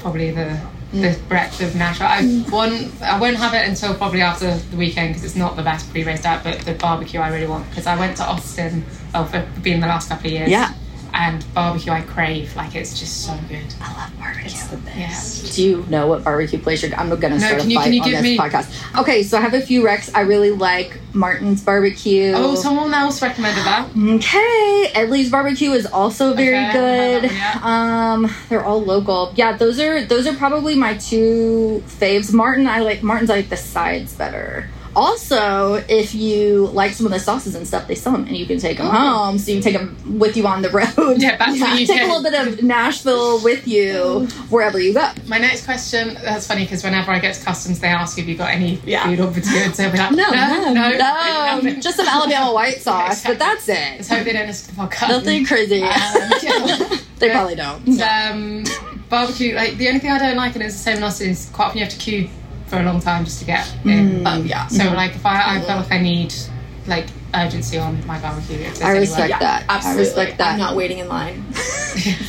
probably 0.00 0.30
the 0.30 0.60
the 0.92 1.18
breadth 1.28 1.60
of 1.60 1.74
Nashville. 1.76 2.06
I 2.06 2.44
won't, 2.50 3.02
I 3.02 3.20
won't 3.20 3.36
have 3.36 3.52
it 3.52 3.68
until 3.68 3.94
probably 3.94 4.22
after 4.22 4.56
the 4.56 4.76
weekend 4.76 5.10
because 5.10 5.24
it's 5.24 5.36
not 5.36 5.54
the 5.54 5.62
best 5.62 5.90
pre-race 5.90 6.24
out, 6.24 6.42
but 6.42 6.60
the 6.60 6.72
barbecue 6.74 7.20
I 7.20 7.28
really 7.28 7.46
want 7.46 7.68
because 7.68 7.86
I 7.86 7.98
went 7.98 8.16
to 8.18 8.24
Austin, 8.24 8.84
well, 9.12 9.26
for 9.26 9.46
being 9.62 9.80
the 9.80 9.86
last 9.86 10.08
couple 10.08 10.28
of 10.28 10.32
years. 10.32 10.48
Yeah. 10.48 10.72
And 11.20 11.44
barbecue 11.52 11.90
I 11.92 12.02
crave, 12.02 12.54
like 12.54 12.76
it's 12.76 12.98
just 12.98 13.26
so 13.26 13.36
good. 13.48 13.58
I 13.82 13.92
love 13.98 14.18
barbecue. 14.20 14.50
The 14.70 14.78
Yeah. 14.96 15.20
Do 15.52 15.62
you 15.64 15.84
know 15.88 16.06
what 16.06 16.22
barbecue 16.22 16.58
place 16.60 16.82
you're? 16.82 16.94
I'm 16.94 17.08
gonna 17.08 17.30
No, 17.30 17.38
start 17.38 17.58
can 17.62 17.66
a 17.66 17.70
you- 17.72 17.76
fight 17.78 17.84
can 17.84 17.92
you 17.94 18.02
on 18.02 18.08
give 18.10 18.16
this 18.18 18.22
me- 18.22 18.38
podcast. 18.38 18.98
Okay, 19.00 19.22
so 19.24 19.36
I 19.36 19.40
have 19.40 19.52
a 19.54 19.60
few 19.60 19.82
recs. 19.82 20.10
I 20.14 20.20
really 20.20 20.50
like 20.52 20.98
Martin's 21.14 21.60
barbecue. 21.60 22.32
Oh, 22.36 22.54
someone 22.54 22.94
else 22.94 23.20
recommended 23.20 23.64
that. 23.64 23.88
Okay, 23.96 24.92
Edley's 24.94 25.28
barbecue 25.30 25.72
is 25.72 25.86
also 25.86 26.34
very 26.34 26.56
Okay, 26.56 26.72
good. 26.72 27.30
had 27.30 27.62
that 27.62 27.66
Um, 27.66 28.32
they're 28.48 28.64
all 28.64 28.80
local. 28.82 29.32
Yeah, 29.34 29.56
those 29.56 29.80
are 29.80 30.04
those 30.04 30.26
are 30.28 30.34
probably 30.34 30.76
my 30.76 30.94
two 30.94 31.82
faves. 32.00 32.32
Martin, 32.32 32.68
I 32.68 32.80
like 32.80 33.02
Martin's. 33.02 33.30
I 33.30 33.36
like 33.36 33.48
the 33.48 33.56
sides 33.56 34.12
better. 34.12 34.68
Also, 34.98 35.74
if 35.88 36.14
you 36.14 36.66
like 36.72 36.92
some 36.92 37.06
of 37.06 37.12
the 37.12 37.20
sauces 37.20 37.54
and 37.54 37.66
stuff, 37.66 37.86
they 37.86 37.94
sell 37.94 38.12
them 38.12 38.24
and 38.26 38.36
you 38.36 38.46
can 38.46 38.58
take 38.58 38.78
them 38.78 38.88
Oh. 38.88 38.90
home. 38.90 39.38
So 39.38 39.52
you 39.52 39.56
can 39.60 39.62
take 39.72 39.74
them 39.80 40.18
with 40.18 40.36
you 40.36 40.46
on 40.46 40.60
the 40.62 40.70
road. 40.70 40.88
Yeah, 41.20 41.36
that's 41.36 41.60
what 41.60 41.78
you 41.80 41.86
take 41.86 42.02
a 42.02 42.06
little 42.06 42.22
bit 42.22 42.34
of 42.34 42.62
Nashville 42.62 43.40
with 43.48 43.66
you 43.68 44.26
wherever 44.50 44.78
you 44.80 44.92
go. 44.94 45.08
My 45.26 45.38
next 45.38 45.64
question, 45.64 46.14
that's 46.22 46.46
funny 46.46 46.64
because 46.64 46.82
whenever 46.82 47.10
I 47.12 47.18
get 47.20 47.34
to 47.36 47.44
customs, 47.44 47.78
they 47.80 47.88
ask 47.88 48.18
if 48.18 48.26
you've 48.26 48.38
got 48.38 48.50
any 48.50 48.80
Yeah. 48.84 49.04
food 49.06 49.20
or 49.20 49.30
goods. 49.30 49.76
They'll 49.76 49.92
be 49.92 49.98
like, 49.98 50.10
No, 50.12 50.28
no, 50.30 50.72
no, 50.72 50.90
no, 50.92 51.60
no. 51.62 51.80
just 51.80 51.96
some 51.96 52.08
Alabama 52.08 52.52
white 52.52 52.80
sauce, 52.82 53.22
but 53.24 53.38
that's 53.38 53.68
it. 53.68 53.78
Let's 53.98 54.08
hope 54.08 54.24
they 54.24 54.32
don't 54.32 54.46
listen 54.48 54.70
to 54.70 54.76
the 54.76 54.82
podcast. 54.82 55.08
Nothing 55.10 55.44
crazy. 55.46 55.82
Um, 55.82 56.98
they 57.18 57.30
probably 57.30 57.54
don't. 57.54 58.00
um, 58.00 58.64
barbecue. 59.08 59.54
Like 59.54 59.76
the 59.76 59.88
only 59.88 60.00
thing 60.00 60.10
I 60.10 60.18
don't 60.18 60.36
like, 60.36 60.54
and 60.54 60.62
it's 60.64 60.74
the 60.74 60.80
same 60.82 60.96
in 60.98 61.02
Austin, 61.04 61.30
is 61.30 61.48
quite 61.52 61.66
often 61.66 61.78
you 61.78 61.84
have 61.84 61.92
to 61.92 61.98
queue 61.98 62.28
for 62.68 62.78
a 62.78 62.82
long 62.82 63.00
time 63.00 63.24
just 63.24 63.40
to 63.40 63.44
get 63.46 63.66
in. 63.84 64.20
Mm, 64.24 64.48
yeah. 64.48 64.66
So 64.68 64.84
like 64.92 65.14
if 65.14 65.24
I, 65.24 65.56
I 65.56 65.60
feel 65.60 65.76
like 65.76 65.92
I 65.92 65.98
need 65.98 66.34
like 66.86 67.06
urgency 67.34 67.78
on 67.78 68.04
my 68.06 68.18
barbecue. 68.20 68.56
I 68.56 68.60
anywhere. 68.60 68.94
respect 69.00 69.40
that. 69.40 69.64
Absolutely. 69.68 70.02
I 70.02 70.04
respect 70.04 70.38
that. 70.38 70.52
I'm 70.54 70.58
not 70.58 70.76
waiting 70.76 70.98
in 70.98 71.08
line. 71.08 71.44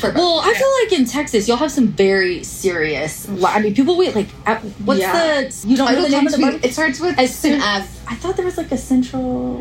Well, 0.02 0.42
I 0.44 0.54
feel 0.54 0.74
like 0.84 1.00
in 1.00 1.06
Texas, 1.06 1.48
you'll 1.48 1.58
have 1.58 1.72
some 1.72 1.90
very 1.90 2.44
serious. 2.44 3.30
I 3.30 3.60
mean, 3.62 3.76
people 3.76 3.98
wait 3.98 4.16
like. 4.16 4.28
At, 4.48 4.62
what's 4.84 5.00
Yeah. 5.00 5.42
the? 5.42 5.68
You 5.68 5.78
don't 5.78 5.86
know 5.86 5.92
It'll 5.92 6.04
the 6.06 6.10
name 6.10 6.26
of 6.26 6.32
the 6.32 6.40
barbecue? 6.40 6.70
It 6.70 6.74
starts 6.74 7.00
with 7.00 7.20
As 7.20 7.38
soon 7.38 7.62
as 7.62 7.84
I 8.08 8.16
thought 8.16 8.36
there 8.36 8.46
was 8.46 8.58
like 8.58 8.72
a 8.72 8.78
central. 8.78 9.60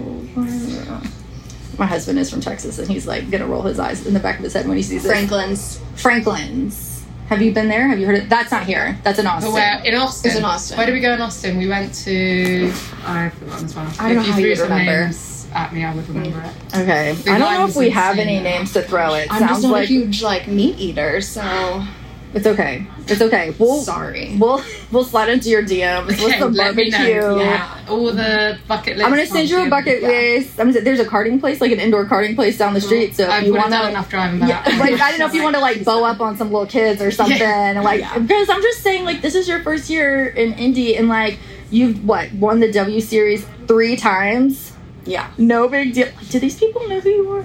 My 1.76 1.84
husband 1.86 2.18
is 2.18 2.30
from 2.30 2.40
Texas, 2.40 2.78
and 2.78 2.88
he's 2.88 3.06
like 3.06 3.30
gonna 3.30 3.46
roll 3.46 3.62
his 3.62 3.78
eyes 3.78 4.06
in 4.06 4.14
the 4.14 4.20
back 4.20 4.38
of 4.38 4.44
his 4.44 4.54
head 4.54 4.66
when 4.66 4.78
he 4.78 4.82
sees 4.82 5.04
it. 5.04 5.08
Franklin's. 5.08 5.78
Franklin's. 5.96 6.87
Have 7.28 7.42
you 7.42 7.52
been 7.52 7.68
there? 7.68 7.88
Have 7.88 7.98
you 7.98 8.06
heard 8.06 8.16
it? 8.16 8.28
That's 8.30 8.50
not 8.50 8.64
here. 8.64 8.98
That's 9.02 9.18
in 9.18 9.26
Austin. 9.26 9.52
Where 9.52 9.82
in 9.84 9.94
Austin? 9.94 10.30
It's 10.30 10.38
in 10.38 10.44
Austin. 10.44 10.78
Where 10.78 10.86
did 10.86 10.94
we 10.94 11.00
go 11.00 11.12
in 11.12 11.20
Austin? 11.20 11.58
We 11.58 11.68
went 11.68 11.92
to. 12.04 12.72
I've 13.04 13.34
forgotten 13.34 13.66
as 13.66 13.76
well. 13.76 13.92
I 13.98 14.14
don't 14.14 14.16
know 14.16 14.22
you 14.22 14.32
how 14.32 14.38
you'd 14.38 14.58
remember. 14.58 15.04
names 15.04 15.46
at 15.54 15.72
me, 15.74 15.84
I 15.84 15.94
would 15.94 16.08
remember 16.08 16.40
it. 16.40 16.76
Okay. 16.76 17.10
I 17.30 17.38
don't 17.38 17.54
know 17.54 17.66
if 17.66 17.76
we 17.76 17.90
have 17.90 18.18
any 18.18 18.40
names 18.40 18.72
to 18.72 18.82
throw. 18.82 19.14
It 19.14 19.28
I'm 19.30 19.40
sounds 19.40 19.50
just 19.50 19.62
not 19.64 19.72
like 19.72 19.84
a 19.84 19.86
huge 19.86 20.22
like 20.22 20.48
meat 20.48 20.78
eater, 20.78 21.20
so 21.20 21.84
it's 22.34 22.46
okay. 22.46 22.86
It's 23.06 23.22
okay. 23.22 23.54
We'll 23.58 23.80
sorry. 23.82 24.36
we'll 24.38 24.62
we'll 24.92 25.04
slide 25.04 25.28
into 25.30 25.48
your 25.48 25.62
DMs 25.62 26.12
Okay, 26.12 26.38
some 26.38 26.52
let 26.52 26.74
me 26.76 26.90
barbecue. 26.90 27.38
Yeah, 27.38 27.84
all 27.88 28.12
the 28.12 28.58
bucket 28.68 28.96
list. 28.98 29.06
I'm 29.06 29.12
gonna 29.12 29.26
send 29.26 29.48
you 29.48 29.64
a 29.64 29.68
bucket 29.68 30.02
list. 30.02 30.60
I'm 30.60 30.68
gonna, 30.72 30.82
there's 30.82 31.00
a 31.00 31.04
karting 31.06 31.40
place, 31.40 31.60
like 31.60 31.72
an 31.72 31.80
indoor 31.80 32.04
karting 32.04 32.34
place 32.34 32.58
down 32.58 32.74
the 32.74 32.80
street. 32.80 33.16
So 33.16 33.24
if 33.24 33.30
I 33.30 33.38
you 33.40 33.54
want 33.54 33.72
to, 33.72 33.88
enough 33.88 34.10
driving 34.10 34.40
yeah, 34.46 34.62
like 34.78 35.00
I 35.00 35.10
don't 35.10 35.20
know 35.20 35.26
if 35.26 35.34
you 35.34 35.42
want 35.48 35.56
to 35.56 35.60
like 35.60 35.84
bow 35.84 36.04
up 36.04 36.20
on 36.20 36.36
some 36.36 36.52
little 36.52 36.66
kids 36.66 37.00
or 37.00 37.10
something, 37.10 37.40
and 37.40 37.82
like 37.82 38.00
Yeah. 38.00 38.18
because 38.18 38.50
I'm 38.50 38.62
just 38.62 38.82
saying 38.82 39.04
like 39.04 39.22
this 39.22 39.34
is 39.34 39.48
your 39.48 39.62
first 39.62 39.88
year 39.88 40.26
in 40.26 40.52
Indy 40.54 40.96
and 40.96 41.08
like 41.08 41.38
you've 41.70 42.04
what 42.04 42.32
won 42.34 42.60
the 42.60 42.70
W 42.72 43.00
Series 43.00 43.46
three 43.66 43.96
times. 43.96 44.72
Yeah. 45.04 45.30
No 45.38 45.68
big 45.68 45.94
deal. 45.94 46.08
Do 46.28 46.38
these 46.38 46.58
people 46.58 46.86
know 46.88 47.00
who 47.00 47.08
you 47.08 47.30
are? 47.32 47.44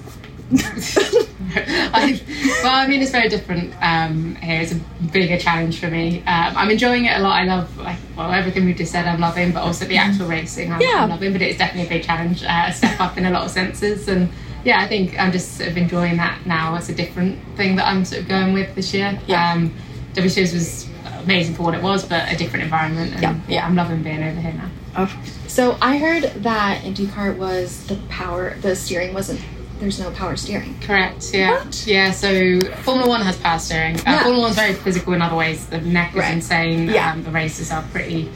I, 1.55 2.21
well, 2.63 2.75
I 2.75 2.87
mean, 2.87 3.01
it's 3.01 3.11
very 3.11 3.29
different 3.29 3.73
um, 3.81 4.35
here. 4.35 4.61
It's 4.61 4.71
a 4.71 4.79
bigger 5.11 5.37
challenge 5.37 5.79
for 5.79 5.87
me. 5.87 6.19
Um, 6.21 6.57
I'm 6.57 6.69
enjoying 6.71 7.05
it 7.05 7.15
a 7.17 7.19
lot. 7.19 7.33
I 7.41 7.45
love, 7.45 7.77
like, 7.77 7.97
well, 8.17 8.31
everything 8.31 8.65
we've 8.65 8.75
just 8.75 8.91
said 8.91 9.05
I'm 9.05 9.19
loving, 9.19 9.51
but 9.51 9.61
also 9.61 9.85
the 9.85 9.97
actual 9.97 10.27
racing 10.27 10.71
I'm, 10.71 10.81
Yeah. 10.81 11.03
I'm 11.03 11.09
loving. 11.09 11.31
But 11.33 11.41
it's 11.41 11.57
definitely 11.57 11.87
a 11.87 11.97
big 11.97 12.03
challenge, 12.05 12.43
uh, 12.43 12.65
a 12.67 12.73
step 12.73 12.99
up 12.99 13.17
in 13.17 13.25
a 13.25 13.31
lot 13.31 13.45
of 13.45 13.51
senses. 13.51 14.07
And 14.07 14.29
yeah, 14.63 14.79
I 14.81 14.87
think 14.87 15.19
I'm 15.19 15.31
just 15.31 15.57
sort 15.57 15.69
of 15.69 15.77
enjoying 15.77 16.17
that 16.17 16.45
now. 16.45 16.75
It's 16.75 16.89
a 16.89 16.95
different 16.95 17.39
thing 17.55 17.75
that 17.77 17.87
I'm 17.87 18.05
sort 18.05 18.21
of 18.23 18.27
going 18.27 18.53
with 18.53 18.73
this 18.75 18.93
year. 18.93 19.19
Yeah. 19.27 19.53
Um, 19.53 19.73
was 20.15 20.89
amazing 21.23 21.55
for 21.55 21.63
what 21.63 21.73
it 21.73 21.81
was, 21.81 22.05
but 22.05 22.31
a 22.31 22.35
different 22.35 22.63
environment. 22.63 23.13
And 23.13 23.21
Yeah. 23.21 23.39
yeah, 23.47 23.65
I'm 23.65 23.75
loving 23.75 24.03
being 24.03 24.23
over 24.23 24.39
here 24.39 24.53
now. 24.53 24.69
Oh, 24.95 25.21
So 25.47 25.77
I 25.81 25.97
heard 25.97 26.23
that 26.43 26.83
IndyCar 26.83 27.35
was 27.35 27.85
the 27.87 27.95
power. 28.09 28.55
The 28.61 28.75
steering 28.75 29.13
wasn't. 29.13 29.41
There's 29.83 29.99
no 29.99 30.11
power 30.11 30.37
steering. 30.37 30.79
Correct. 30.79 31.33
Yeah. 31.33 31.51
What? 31.65 31.85
Yeah. 31.85 32.11
So 32.11 32.61
Formula 32.83 33.07
One 33.09 33.21
has 33.21 33.35
power 33.37 33.59
steering. 33.59 33.97
Uh, 33.99 34.03
Yeah. 34.05 34.23
Formula 34.23 34.43
One's 34.45 34.55
very 34.55 34.73
physical 34.73 35.11
in 35.13 35.21
other 35.21 35.35
ways. 35.35 35.65
The 35.65 35.81
neck 35.81 36.11
is 36.11 36.19
Right. 36.19 36.33
insane. 36.35 36.87
Yeah. 36.89 37.11
Um, 37.11 37.23
the 37.25 37.31
races 37.31 37.69
are 37.69 37.83
pretty 37.91 38.31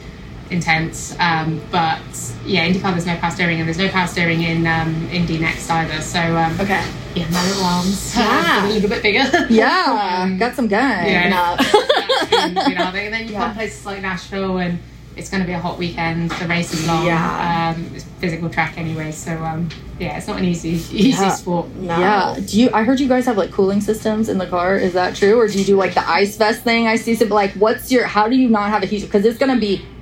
intense. 0.50 1.16
Um, 1.18 1.60
but 1.70 1.98
yeah, 2.44 2.66
IndyCar 2.68 2.92
there's 2.92 3.06
no 3.06 3.16
power 3.16 3.30
steering, 3.30 3.58
and 3.60 3.66
there's 3.66 3.78
no 3.78 3.88
power 3.88 4.06
steering 4.06 4.42
in 4.42 4.66
um, 4.66 5.08
Indy 5.10 5.38
NXT 5.38 5.70
either. 5.70 6.00
So 6.02 6.20
um, 6.20 6.60
Okay. 6.60 6.84
yeah, 7.14 7.30
my 7.30 7.46
little 7.48 7.64
arms 7.64 8.14
Yeah. 8.14 8.60
uh, 8.62 8.66
a 8.66 8.68
little 8.68 8.90
bit 8.90 9.02
bigger. 9.02 9.46
yeah, 9.48 10.18
Um, 10.22 10.36
got 10.36 10.54
some 10.54 10.68
guns. 10.68 11.06
yeah. 11.08 11.56
And, 12.30 12.56
you 12.68 12.74
know, 12.74 12.92
then 12.92 13.26
you 13.26 13.32
Yeah. 13.32 13.38
come 13.46 13.54
places 13.54 13.86
like 13.86 14.02
Nashville 14.02 14.58
and 14.58 14.78
it's 15.18 15.28
going 15.30 15.42
to 15.42 15.46
be 15.46 15.52
a 15.52 15.58
hot 15.58 15.78
weekend. 15.78 16.30
The 16.32 16.46
race 16.46 16.72
is 16.72 16.86
long. 16.86 17.04
Yeah. 17.04 17.74
Um, 17.76 17.90
it's 17.94 18.04
physical 18.20 18.48
track 18.48 18.78
anyway, 18.78 19.10
so 19.12 19.32
um, 19.44 19.68
yeah, 19.98 20.16
it's 20.16 20.26
not 20.28 20.38
an 20.38 20.44
easy 20.44 20.68
easy 20.96 21.08
Yeah. 21.10 21.30
sport. 21.30 21.68
No. 21.74 21.98
Yeah. 21.98 22.38
Do 22.46 22.60
you? 22.60 22.70
I 22.72 22.84
heard 22.84 23.00
you 23.00 23.08
guys 23.08 23.26
have 23.26 23.36
like 23.36 23.50
cooling 23.50 23.80
systems 23.80 24.28
in 24.28 24.38
the 24.38 24.46
car. 24.46 24.76
Is 24.76 24.92
that 24.94 25.16
true, 25.16 25.38
or 25.38 25.48
do 25.48 25.58
you 25.58 25.64
do 25.64 25.76
like 25.76 25.94
the 25.94 26.08
ice 26.08 26.36
vest 26.36 26.62
thing? 26.62 26.86
I 26.86 26.96
see 26.96 27.14
some 27.14 27.28
like. 27.28 27.52
What's 27.52 27.90
your? 27.92 28.06
How 28.06 28.28
do 28.28 28.36
you 28.36 28.48
not 28.48 28.70
have 28.70 28.82
a 28.82 28.86
heat? 28.86 29.02
Because 29.02 29.24
it's 29.24 29.38
gonna 29.38 29.58
be. 29.58 29.74
It's 29.74 29.82
gonna 29.82 29.90
be 29.90 29.97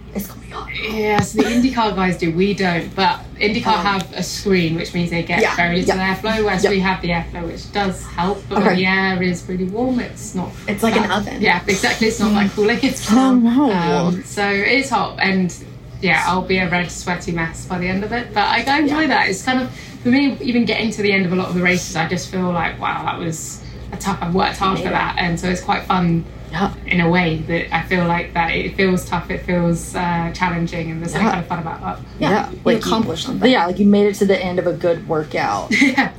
so 1.20 1.38
the 1.42 1.44
IndyCar 1.48 1.94
guys 1.94 2.16
do. 2.18 2.32
We 2.32 2.54
don't, 2.54 2.94
but 2.94 3.20
IndyCar 3.40 3.66
Um, 3.78 3.86
have 3.86 4.12
a 4.14 4.22
screen, 4.22 4.74
which 4.76 4.94
means 4.94 5.10
they 5.10 5.22
get 5.22 5.40
Yeah, 5.40 5.54
very 5.56 5.80
little 5.80 5.96
yeah. 5.96 6.14
airflow, 6.14 6.44
whereas 6.44 6.64
Yeah. 6.64 6.70
we 6.70 6.80
have 6.80 7.00
the 7.02 7.08
airflow, 7.10 7.46
which 7.46 7.70
does 7.72 8.02
help. 8.06 8.42
But 8.48 8.58
Okay. 8.58 8.66
when 8.68 8.76
the 8.76 8.86
air 8.86 9.22
is 9.22 9.44
really 9.48 9.64
warm, 9.64 10.00
it's 10.00 10.34
not. 10.34 10.50
It's 10.68 10.82
like 10.82 10.96
an 10.96 11.10
oven. 11.10 11.40
Yeah, 11.40 11.60
exactly. 11.66 12.08
It's 12.08 12.20
not 12.20 12.32
like 12.32 12.52
cooling. 12.52 12.78
It's 12.82 13.10
Oh, 13.12 13.34
no. 13.34 13.72
Um, 13.72 14.22
so 14.24 14.46
it's 14.48 14.90
hot, 14.90 15.18
and 15.20 15.52
yeah, 16.00 16.24
I'll 16.26 16.42
be 16.42 16.58
a 16.58 16.68
red, 16.68 16.90
sweaty 16.90 17.32
mess 17.32 17.64
by 17.66 17.78
the 17.78 17.88
end 17.88 18.04
of 18.04 18.12
it. 18.12 18.32
But 18.34 18.44
I, 18.44 18.64
I 18.66 18.78
enjoy 18.80 19.06
that. 19.08 19.28
It's 19.28 19.42
kind 19.42 19.60
of 19.62 19.70
for 20.02 20.08
me, 20.10 20.36
even 20.40 20.64
getting 20.64 20.90
to 20.92 21.02
the 21.02 21.12
end 21.12 21.26
of 21.26 21.32
a 21.32 21.36
lot 21.36 21.48
of 21.48 21.54
the 21.54 21.62
races, 21.62 21.96
I 21.96 22.06
just 22.08 22.30
feel 22.30 22.50
like 22.52 22.80
wow, 22.80 23.02
that 23.04 23.18
was 23.18 23.62
a 23.92 23.96
tough. 23.96 24.18
I've 24.20 24.34
worked 24.34 24.58
hard 24.58 24.78
for 24.78 24.88
that, 24.90 25.16
and 25.18 25.38
so 25.40 25.48
it's 25.48 25.60
quite 25.62 25.84
fun 25.84 26.24
Yeah. 26.50 26.72
in 26.86 27.00
a 27.00 27.08
way 27.10 27.36
that 27.48 27.74
I 27.74 27.82
feel 27.82 28.06
like 28.06 28.32
that 28.34 28.50
it 28.52 28.76
feels 28.76 29.04
tough, 29.04 29.30
it 29.30 29.42
feels 29.44 29.94
uh, 29.94 30.32
challenging, 30.34 30.90
and 30.90 31.00
there's 31.00 31.12
something 31.12 31.26
Yeah. 31.26 31.32
kind 31.32 31.42
of 31.44 31.48
fun 31.48 31.58
about 31.60 31.80
that. 31.82 31.98
Yeah. 32.18 32.30
Yeah, 32.30 32.50
You 32.50 32.60
like 32.64 32.72
you- 32.74 32.78
accomplished 32.80 33.24
something. 33.26 33.50
Yeah, 33.50 33.66
like 33.66 33.78
you 33.78 33.86
made 33.86 34.06
it 34.06 34.14
to 34.16 34.26
the 34.26 34.38
end 34.42 34.58
of 34.58 34.66
a 34.66 34.72
good 34.72 35.06
workout. 35.08 35.70
yeah, 35.80 36.12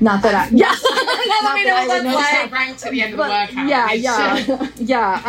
Not 0.00 0.22
that 0.22 0.34
I. 0.34 0.48
Yeah. 0.52 0.74
Not 1.40 1.54
that 1.54 1.74
I 1.76 1.80
would 1.82 1.90
that's 1.90 2.04
know 2.04 2.12
just 2.12 2.32
like- 2.32 2.50
not 2.50 2.58
ranked 2.58 2.84
at 2.86 2.90
the 2.92 3.02
end 3.02 3.12
of 3.14 3.18
the 3.18 3.22
workout. 3.24 3.68
Yeah, 3.68 3.92
yeah, 3.92 4.68
yeah. 4.76 5.22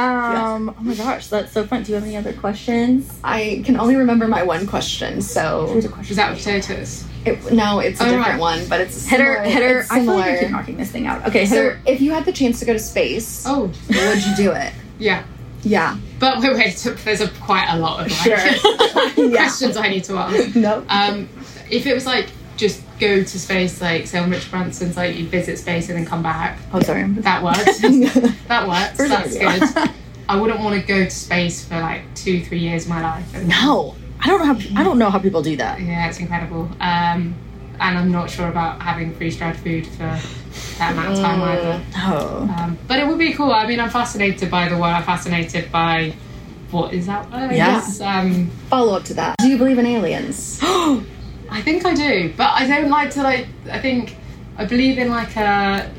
Um. 0.55 0.75
Oh 0.77 0.81
my 0.83 0.95
gosh, 0.95 1.27
that's 1.27 1.51
so 1.51 1.65
fun. 1.65 1.83
Do 1.83 1.89
you 1.91 1.95
have 1.95 2.03
any 2.03 2.17
other 2.17 2.33
questions? 2.33 3.19
I 3.23 3.61
can 3.65 3.79
only 3.79 3.95
remember 3.95 4.27
my 4.27 4.43
one 4.43 4.65
question, 4.67 5.21
so 5.21 5.67
Here's 5.71 5.85
a 5.85 5.89
question. 5.89 6.09
Was 6.11 6.17
that 6.17 6.29
with 6.31 6.39
potatoes? 6.39 7.05
It, 7.25 7.51
no, 7.51 7.79
it's 7.79 7.99
a 8.01 8.05
different 8.05 8.25
right. 8.25 8.39
one, 8.39 8.67
but 8.67 8.81
it's 8.81 8.95
similar- 8.95 9.41
hit 9.43 9.61
her. 9.61 9.79
it's 9.79 9.91
I 9.91 9.99
feel 10.05 10.15
like 10.15 10.25
I 10.31 10.39
keep 10.39 10.49
knocking 10.51 10.77
this 10.77 10.91
thing 10.91 11.07
out. 11.07 11.27
Okay, 11.27 11.45
hit 11.45 11.49
So, 11.49 11.77
if 11.85 12.01
you 12.01 12.11
had 12.11 12.25
the 12.25 12.31
chance 12.31 12.59
to 12.59 12.65
go 12.65 12.73
to 12.73 12.79
space, 12.79 13.43
Oh, 13.47 13.71
would 13.89 14.25
you 14.25 14.35
do 14.35 14.51
it? 14.51 14.73
yeah. 14.97 15.23
Yeah. 15.63 15.97
But 16.19 16.39
wait, 16.41 16.53
wait. 16.55 16.77
so 16.77 16.91
There's 16.93 17.19
a, 17.19 17.27
quite 17.41 17.67
a 17.69 17.77
lot 17.77 18.05
of 18.05 18.11
like, 18.25 18.39
Sure. 18.39 19.27
Yeah. 19.29 19.37
questions 19.43 19.75
I 19.75 19.89
need 19.89 20.05
to 20.05 20.15
ask. 20.15 20.55
No. 20.55 20.85
Um, 20.87 21.27
if 21.69 21.85
it 21.85 21.93
was 21.93 22.05
like 22.05 22.27
just 22.55 22.81
go 22.99 23.23
to 23.23 23.39
space, 23.39 23.81
like 23.81 24.07
say 24.07 24.19
on 24.19 24.29
Richard 24.29 24.51
Branson's, 24.51 24.95
like 24.95 25.17
you 25.17 25.27
visit 25.27 25.57
space 25.59 25.89
and 25.89 25.97
then 25.97 26.05
come 26.05 26.23
back, 26.23 26.57
Oh, 26.73 26.79
sorry. 26.79 27.03
that 27.03 27.43
works. 27.43 27.79
that 28.47 28.67
works. 28.67 28.97
That's 29.09 29.37
good. 29.37 29.89
I 30.29 30.39
wouldn't 30.39 30.59
want 30.61 30.79
to 30.79 30.87
go 30.87 31.03
to 31.03 31.09
space 31.11 31.65
for 31.65 31.77
like 31.79 32.03
two, 32.15 32.41
three 32.45 32.59
years 32.59 32.83
of 32.83 32.89
my 32.91 33.01
life. 33.01 33.33
And 33.35 33.49
No, 33.49 33.95
I 34.21 34.27
don't 34.27 34.39
know 34.39 34.53
how. 34.53 34.79
I 34.79 34.83
don't 34.83 34.97
know 34.97 35.09
how 35.09 35.19
people 35.19 35.41
do 35.41 35.55
that. 35.57 35.79
Yeah, 35.81 36.07
it's 36.07 36.19
incredible. 36.19 36.69
Um, 36.79 37.35
and 37.79 37.97
I'm 37.97 38.11
not 38.11 38.29
sure 38.29 38.49
about 38.49 38.81
having 38.81 39.15
freeze-dried 39.15 39.57
food 39.57 39.87
for 39.87 40.19
that 40.77 40.91
amount 40.91 41.13
of 41.13 41.19
time 41.19 41.41
either. 41.41 41.81
Oh. 41.95 42.55
Um, 42.57 42.77
but 42.87 42.99
it 42.99 43.07
would 43.07 43.17
be 43.17 43.33
cool. 43.33 43.51
I 43.51 43.65
mean, 43.65 43.79
I'm 43.79 43.89
fascinated 43.89 44.51
by 44.51 44.67
the 44.67 44.75
world. 44.75 44.93
I'm 44.95 45.03
fascinated 45.03 45.71
by 45.71 46.13
what 46.71 46.93
is 46.93 47.07
out 47.07 47.31
there. 47.31 47.53
Yeah. 47.53 47.81
Um, 48.01 48.49
Follow 48.69 48.97
up 48.97 49.05
to 49.05 49.13
that. 49.15 49.37
Do 49.39 49.47
you 49.47 49.57
believe 49.57 49.77
in 49.77 49.85
aliens? 49.85 50.59
I 50.63 51.61
think 51.61 51.85
I 51.85 51.95
do, 51.95 52.33
but 52.35 52.51
I 52.51 52.67
don't 52.67 52.89
like 52.89 53.11
to 53.11 53.23
like. 53.23 53.47
I 53.71 53.79
think 53.79 54.17
I 54.57 54.65
believe 54.65 54.97
in 54.97 55.09
like 55.09 55.35
a 55.35 55.89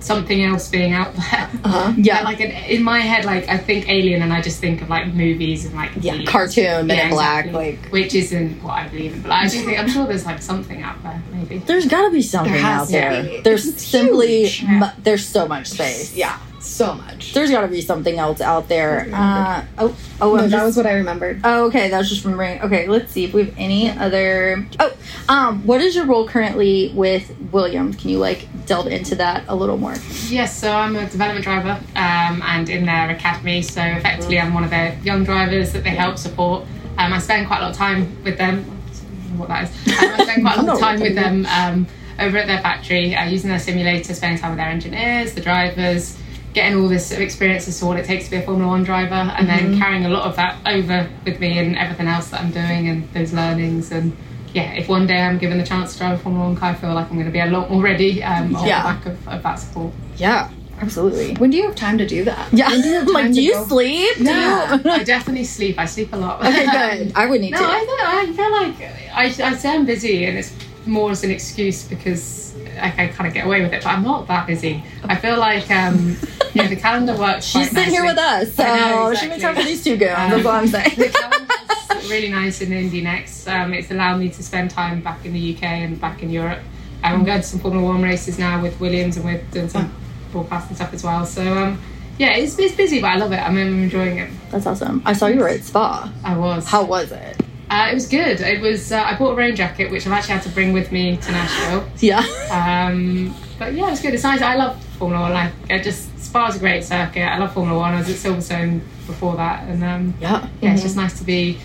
something 0.00 0.42
else 0.42 0.68
being 0.68 0.92
out 0.92 1.14
there. 1.14 1.50
Uh-huh. 1.64 1.92
Yeah. 1.96 2.22
like 2.22 2.40
in, 2.40 2.50
in 2.50 2.82
my 2.82 3.00
head, 3.00 3.24
like 3.24 3.48
I 3.48 3.58
think 3.58 3.88
Alien, 3.88 4.22
and 4.22 4.32
I 4.32 4.40
just 4.40 4.60
think 4.60 4.80
of 4.82 4.88
like 4.88 5.06
movies 5.14 5.64
and 5.66 5.74
like 5.74 5.90
Yeah, 6.00 6.12
aliens. 6.12 6.28
cartoon, 6.30 6.86
Men 6.86 6.96
Yeah, 6.96 7.04
in 7.04 7.10
Black, 7.10 7.52
like- 7.52 7.86
which 7.90 8.14
isn't 8.14 8.62
what 8.62 8.74
I 8.74 8.88
believe 8.88 9.14
in. 9.14 9.22
But 9.22 9.32
I 9.32 9.48
do 9.48 9.60
think 9.62 9.78
I'm 9.78 9.88
sure 9.88 10.06
there's 10.06 10.26
like 10.26 10.40
something 10.42 10.82
out 10.82 11.02
there, 11.02 11.22
maybe. 11.32 11.58
There's 11.58 11.86
got 11.86 12.06
to 12.06 12.10
be 12.12 12.22
something 12.22 12.52
There 12.52 12.64
out 12.64 12.88
there. 12.88 13.22
be. 13.22 13.40
There's 13.42 13.66
It's 13.66 13.84
simply 13.84 14.46
huge. 14.46 14.64
mu- 14.68 14.86
there's 15.02 15.26
so 15.26 15.46
much 15.46 15.68
space. 15.68 16.14
Yeah. 16.14 16.38
So 16.60 16.92
much. 16.94 17.32
There's 17.32 17.50
got 17.50 17.62
to 17.62 17.68
be 17.68 17.80
something 17.80 18.18
else 18.18 18.40
out 18.42 18.68
there. 18.68 19.08
Uh, 19.12 19.64
oh, 19.78 19.96
oh, 20.20 20.36
No, 20.36 20.42
I'm 20.42 20.50
that 20.50 20.62
was 20.64 20.76
what 20.76 20.86
I 20.86 20.92
remembered. 20.92 21.40
Oh, 21.42 21.66
okay, 21.66 21.88
that 21.88 21.96
was 21.96 22.10
just 22.10 22.22
remembering. 22.24 22.60
Okay, 22.60 22.86
let's 22.86 23.10
see 23.10 23.24
if 23.24 23.32
we 23.32 23.44
have 23.44 23.54
any 23.56 23.90
other. 23.90 24.66
Oh, 24.78 24.92
um, 25.28 25.66
what 25.66 25.80
is 25.80 25.96
your 25.96 26.04
role 26.04 26.28
currently 26.28 26.92
with 26.94 27.34
Williams? 27.50 27.96
Can 27.96 28.10
you 28.10 28.18
like 28.18 28.46
delve 28.66 28.88
into 28.88 29.14
that 29.16 29.44
a 29.48 29.56
little 29.56 29.78
more? 29.78 29.94
Yes, 30.28 30.56
so 30.56 30.70
I'm 30.70 30.96
a 30.96 31.08
development 31.08 31.44
driver 31.44 31.82
um, 31.96 32.42
and 32.42 32.68
in 32.68 32.84
their 32.84 33.08
academy. 33.10 33.62
So 33.62 33.80
effectively, 33.82 34.38
I'm 34.38 34.52
one 34.52 34.64
of 34.64 34.70
their 34.70 34.98
young 35.02 35.24
drivers 35.24 35.72
that 35.72 35.82
they 35.82 35.90
help 35.90 36.18
support. 36.18 36.64
Um, 36.98 37.14
I 37.14 37.18
spend 37.20 37.46
quite 37.46 37.60
a 37.60 37.62
lot 37.62 37.70
of 37.70 37.76
time 37.78 38.22
with 38.22 38.36
them. 38.36 38.66
I 38.68 39.36
What 39.38 39.48
that 39.48 39.64
is? 39.64 39.70
Um, 39.98 40.20
I 40.20 40.24
spend 40.24 40.42
quite 40.42 40.58
a 40.58 40.62
lot 40.64 40.74
of 40.74 40.80
time 40.80 41.00
with 41.00 41.14
them 41.14 41.46
um, 41.46 41.86
over 42.18 42.36
at 42.36 42.46
their 42.46 42.60
factory, 42.60 43.14
uh, 43.14 43.24
using 43.24 43.48
their 43.48 43.58
simulator, 43.58 44.12
spending 44.12 44.38
time 44.38 44.50
with 44.50 44.58
their 44.58 44.68
engineers, 44.68 45.32
the 45.32 45.40
drivers, 45.40 46.18
getting 46.52 46.78
all 46.80 46.88
this 46.88 47.12
experience 47.12 47.68
as 47.68 47.78
to 47.78 47.86
what 47.86 47.96
it 47.98 48.04
takes 48.04 48.24
to 48.26 48.30
be 48.32 48.36
a 48.38 48.42
Formula 48.42 48.68
One 48.68 48.82
driver, 48.84 49.14
and 49.14 49.48
then 49.48 49.78
carrying 49.78 50.04
a 50.04 50.08
lot 50.08 50.24
of 50.24 50.36
that 50.36 50.58
over 50.66 51.08
with 51.24 51.38
me 51.40 51.58
and 51.58 51.76
everything 51.76 52.06
else 52.08 52.28
that 52.30 52.40
I'm 52.40 52.50
doing 52.50 52.88
and 52.88 53.12
those 53.12 53.32
learnings 53.32 53.90
and. 53.92 54.16
Yeah, 54.52 54.72
if 54.72 54.88
one 54.88 55.06
day 55.06 55.20
I'm 55.22 55.38
given 55.38 55.58
the 55.58 55.64
chance 55.64 55.92
to 55.92 55.98
drive 56.00 56.18
a 56.18 56.22
Formula 56.24 56.44
One 56.48 56.56
car, 56.56 56.70
I 56.70 56.74
feel 56.74 56.92
like 56.92 57.06
I'm 57.06 57.12
going 57.14 57.26
to 57.26 57.30
be 57.30 57.38
a 57.38 57.46
lot 57.46 57.70
more 57.70 57.80
ready 57.80 58.20
um, 58.20 58.56
on 58.56 58.66
Yeah. 58.66 58.82
the 58.82 58.88
back 58.88 59.06
of, 59.06 59.28
of 59.28 59.42
that 59.44 59.54
support. 59.60 59.92
Yeah, 60.16 60.50
absolutely. 60.80 61.34
When 61.36 61.50
do 61.50 61.56
you 61.56 61.66
have 61.66 61.76
time 61.76 61.96
to 61.98 62.04
do 62.04 62.24
that? 62.24 62.52
Yeah, 62.52 62.68
do 62.70 62.78
you 62.78 63.00
like, 63.14 63.32
do 63.32 63.40
you 63.40 63.52
go- 63.52 63.64
sleep? 63.68 64.16
Do 64.18 64.24
Yeah. 64.24 64.74
you- 64.74 64.90
I 64.90 65.04
definitely 65.04 65.44
sleep. 65.44 65.78
I 65.78 65.84
sleep 65.84 66.12
a 66.12 66.16
lot. 66.16 66.40
okay, 66.44 66.66
good. 66.66 67.12
I 67.14 67.26
would 67.26 67.40
need 67.40 67.52
no, 67.52 67.58
to. 67.58 67.64
I 67.64 67.84
don't. 67.84 68.00
I 68.00 68.32
feel 68.32 68.50
like 68.50 69.44
I, 69.44 69.50
I 69.52 69.54
say 69.54 69.68
I'm 69.72 69.86
busy, 69.86 70.24
and 70.24 70.36
it's 70.36 70.52
more 70.84 71.12
as 71.12 71.22
an 71.22 71.30
excuse 71.30 71.84
because 71.84 72.52
I, 72.80 72.88
I 73.04 73.06
kind 73.06 73.28
of 73.28 73.32
get 73.34 73.46
away 73.46 73.62
with 73.62 73.72
it. 73.72 73.84
But 73.84 73.90
I'm 73.90 74.02
not 74.02 74.26
that 74.26 74.48
busy. 74.48 74.82
I 75.04 75.14
feel 75.14 75.38
like 75.38 75.70
um, 75.70 76.16
know, 76.54 76.68
the 76.68 76.76
calendar 76.76 77.16
works. 77.16 77.44
She's 77.44 77.70
sitting 77.70 77.92
here 77.92 78.04
with 78.04 78.18
us, 78.18 78.54
so 78.54 78.64
know, 78.64 79.14
she 79.14 79.28
makes 79.28 79.42
time 79.42 79.56
exactly. 79.56 79.62
for 79.62 79.68
these 79.68 79.84
two 79.84 79.96
girls. 79.96 80.18
Um, 80.18 80.30
that's 80.30 80.46
all 80.46 80.52
I'm 80.52 80.66
saying. 80.66 80.94
the 80.96 81.08
calendar's 81.08 82.10
really 82.10 82.28
nice 82.30 82.60
in 82.60 82.72
Indy 82.72 83.02
NXT. 83.02 83.52
Um, 83.52 83.74
it's 83.74 83.90
allowed 83.90 84.18
me 84.18 84.28
to 84.30 84.42
spend 84.42 84.70
time 84.70 85.00
back 85.00 85.24
in 85.24 85.32
the 85.32 85.54
UK 85.54 85.62
and 85.62 86.00
back 86.00 86.22
in 86.22 86.30
Europe. 86.30 86.60
Um, 87.02 87.14
I'm 87.14 87.24
going 87.24 87.40
to 87.40 87.46
some 87.46 87.60
Formula 87.60 87.86
One 87.86 88.02
races 88.02 88.38
now 88.38 88.60
with 88.60 88.78
Williams, 88.80 89.16
and 89.16 89.24
we're 89.24 89.42
doing 89.50 89.68
some 89.68 89.92
broadcasting 90.32 90.76
stuff 90.76 90.92
as 90.92 91.04
well. 91.04 91.24
So 91.26 91.42
um, 91.42 91.80
yeah, 92.18 92.36
it's, 92.36 92.58
it's 92.58 92.74
busy, 92.74 93.00
but 93.00 93.08
I 93.08 93.16
love 93.16 93.32
it. 93.32 93.38
I'm, 93.38 93.56
I'm 93.56 93.82
enjoying 93.82 94.18
it. 94.18 94.30
That's 94.50 94.66
awesome. 94.66 95.02
I 95.04 95.14
saw 95.14 95.26
you 95.26 95.40
were 95.40 95.48
at 95.48 95.64
Spa. 95.64 96.12
I 96.22 96.36
was. 96.36 96.66
How 96.66 96.84
was 96.84 97.12
it? 97.12 97.40
Uh, 97.70 97.88
it 97.90 97.94
was 97.94 98.08
good. 98.08 98.40
It 98.40 98.60
was. 98.60 98.92
Uh, 98.92 99.02
I 99.02 99.16
bought 99.16 99.32
a 99.32 99.36
rain 99.36 99.56
jacket, 99.56 99.90
which 99.90 100.06
I've 100.06 100.12
actually 100.12 100.34
had 100.34 100.42
to 100.42 100.48
bring 100.50 100.72
with 100.72 100.92
me 100.92 101.16
to 101.16 101.32
Nashville. 101.32 101.88
Yeah. 101.98 102.18
Um, 102.50 103.34
but 103.58 103.74
yeah, 103.74 103.86
it 103.86 103.90
was 103.90 104.02
good. 104.02 104.12
It's 104.12 104.24
nice. 104.24 104.42
I 104.42 104.56
love 104.56 104.84
Formula 105.00 105.22
One. 105.22 105.32
Like, 105.32 105.52
I 105.70 105.80
just 105.82 106.16
Spa's 106.20 106.54
a 106.56 106.58
great 106.60 106.84
circuit. 106.84 107.22
I 107.24 107.38
love 107.38 107.52
Formula 107.54 107.76
One. 107.76 107.94
I 107.94 107.98
was 107.98 108.08
at 108.10 108.16
Silverstone 108.16 108.80
before 109.06 109.34
that, 109.36 109.66
and 109.66 109.82
um, 109.82 110.14
Yeah. 110.20 110.46
yeah, 110.60 110.74
it's 110.74 110.82
just 110.82 110.94
nice 110.94 111.18
to 111.18 111.24
be 111.24 111.58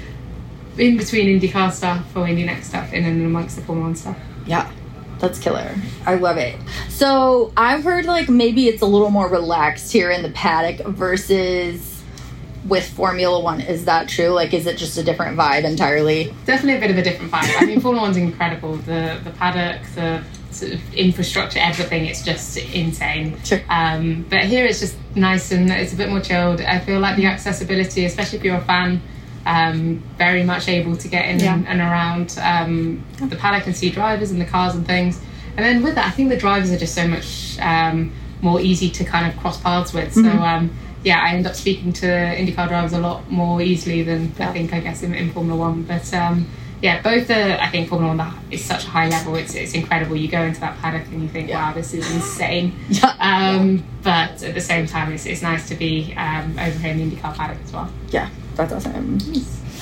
in 0.78 0.98
between 0.98 1.28
IndyCar 1.40 1.72
stuff 1.72 2.04
or 2.16 2.28
Indy 2.28 2.46
NXT 2.48 2.64
stuff, 2.64 2.94
in 2.94 3.06
and 3.06 3.24
amongst 3.26 3.58
the 3.58 3.62
Formula 3.62 3.90
One 3.90 3.96
stuff. 3.96 4.18
Yeah. 4.48 4.72
That's 5.20 5.40
killer. 5.40 5.74
I 6.06 6.16
love 6.16 6.38
it. 6.38 6.56
So 6.90 7.52
I've 7.56 7.84
heard 7.84 8.06
like 8.06 8.28
maybe 8.30 8.68
it's 8.68 8.82
a 8.82 8.86
little 8.86 9.10
more 9.12 9.30
relaxed 9.30 9.92
here 9.94 10.12
in 10.12 10.22
the 10.24 10.30
paddock 10.32 10.86
versus 10.88 12.02
with 12.68 12.86
Formula 12.90 13.40
One. 13.40 13.62
Is 13.62 13.86
that 13.86 14.10
true? 14.10 14.30
Like, 14.30 14.54
is 14.54 14.66
it 14.68 14.78
just 14.78 14.98
a 14.98 15.04
different 15.04 15.38
vibe 15.38 15.64
entirely? 15.64 16.34
Definitely 16.46 16.78
a 16.78 16.80
bit 16.82 16.92
of 16.92 16.98
a 16.98 17.02
different 17.04 17.32
vibe. 17.32 17.62
I 17.62 17.66
mean, 17.66 17.80
Formula 17.86 18.06
One's 18.06 18.18
incredible. 18.18 18.76
The 18.78 19.20
the 19.24 19.30
paddock, 19.32 19.82
the 19.96 20.22
sort 20.56 20.74
of 20.74 20.94
infrastructure, 20.94 21.60
everything. 21.60 22.06
It's 22.06 22.24
just 22.24 22.58
insane. 22.58 23.42
Sure. 23.44 23.62
Um, 23.70 24.26
but 24.30 24.42
here 24.46 24.66
it's 24.66 24.80
just 24.80 24.96
nice 25.16 25.52
and 25.52 25.70
it's 25.70 25.94
a 25.94 25.96
bit 25.96 26.10
more 26.10 26.22
chilled. 26.22 26.62
I 26.62 26.80
feel 26.80 27.00
like 27.00 27.16
the 27.18 27.26
accessibility, 27.26 28.06
especially 28.06 28.40
if 28.40 28.44
you're 28.44 28.58
a 28.58 28.62
fan, 28.66 29.02
um, 29.46 30.04
very 30.18 30.44
much 30.44 30.68
able 30.68 30.96
to 30.98 31.08
get 31.08 31.26
in 31.30 31.40
Yeah. 31.40 31.54
and, 31.54 31.68
and 31.68 31.80
around 31.82 32.38
um, 32.42 33.04
the 33.30 33.36
paddock 33.36 33.68
and 33.68 33.76
see 33.76 33.90
drivers 33.90 34.32
and 34.32 34.42
the 34.42 34.46
cars 34.46 34.76
and 34.76 34.86
things. 34.86 35.22
And 35.58 35.66
then 35.66 35.84
with 35.84 35.96
that, 35.96 36.08
I 36.08 36.12
think 36.12 36.30
the 36.30 36.38
drivers 36.38 36.72
are 36.72 36.78
just 36.78 36.96
so 36.96 37.08
much 37.08 37.58
um, 37.60 38.12
more 38.42 38.60
easy 38.60 38.90
to 38.90 39.04
kind 39.06 39.32
of 39.32 39.40
cross 39.40 39.60
paths 39.62 39.94
with. 39.94 40.14
So 40.14 40.22
um, 40.30 40.76
yeah, 41.04 41.22
I 41.24 41.30
end 41.36 41.46
up 41.46 41.56
speaking 41.56 41.94
to 41.94 42.06
IndyCar 42.08 42.68
drivers 42.68 42.94
a 42.94 43.00
lot 43.00 43.30
more 43.30 43.62
easily 43.62 44.02
than 44.04 44.34
I 44.40 44.52
think 44.52 44.74
I 44.74 44.80
guess 44.80 45.04
in, 45.04 45.14
in 45.14 45.32
Formula 45.32 45.58
One. 45.60 45.84
But 45.84 46.12
um, 46.14 46.48
yeah, 46.86 47.02
both 47.02 47.30
are. 47.32 47.58
I 47.66 47.68
think 47.72 47.90
Formula 47.90 48.10
One 48.10 48.18
that 48.18 48.34
is 48.52 48.64
such 48.64 48.84
a 48.86 48.90
high 48.96 49.10
level. 49.10 49.36
It's 49.36 49.54
it's 49.56 49.74
incredible. 49.74 50.16
You 50.16 50.28
go 50.30 50.42
into 50.50 50.60
that 50.66 50.78
paddock 50.82 51.06
and 51.12 51.22
you 51.24 51.30
think, 51.36 51.50
wow, 51.50 51.74
this 51.74 51.94
is 51.94 52.06
insane. 52.14 52.68
Yeah. 52.90 53.14
Um, 53.20 53.84
but 54.04 54.44
at 54.44 54.54
the 54.54 54.62
same 54.62 54.86
time, 54.86 55.12
it's, 55.14 55.26
it's 55.26 55.42
nice 55.42 55.68
to 55.70 55.76
be 55.76 56.14
um, 56.16 56.48
over 56.60 56.78
here 56.78 56.92
in 56.92 56.98
the 57.10 57.16
IndyCar 57.16 57.34
paddock 57.36 57.58
as 57.66 57.72
well. 57.74 57.90
Yeah. 58.12 58.30
That's 58.56 58.72
awesome. 58.72 59.20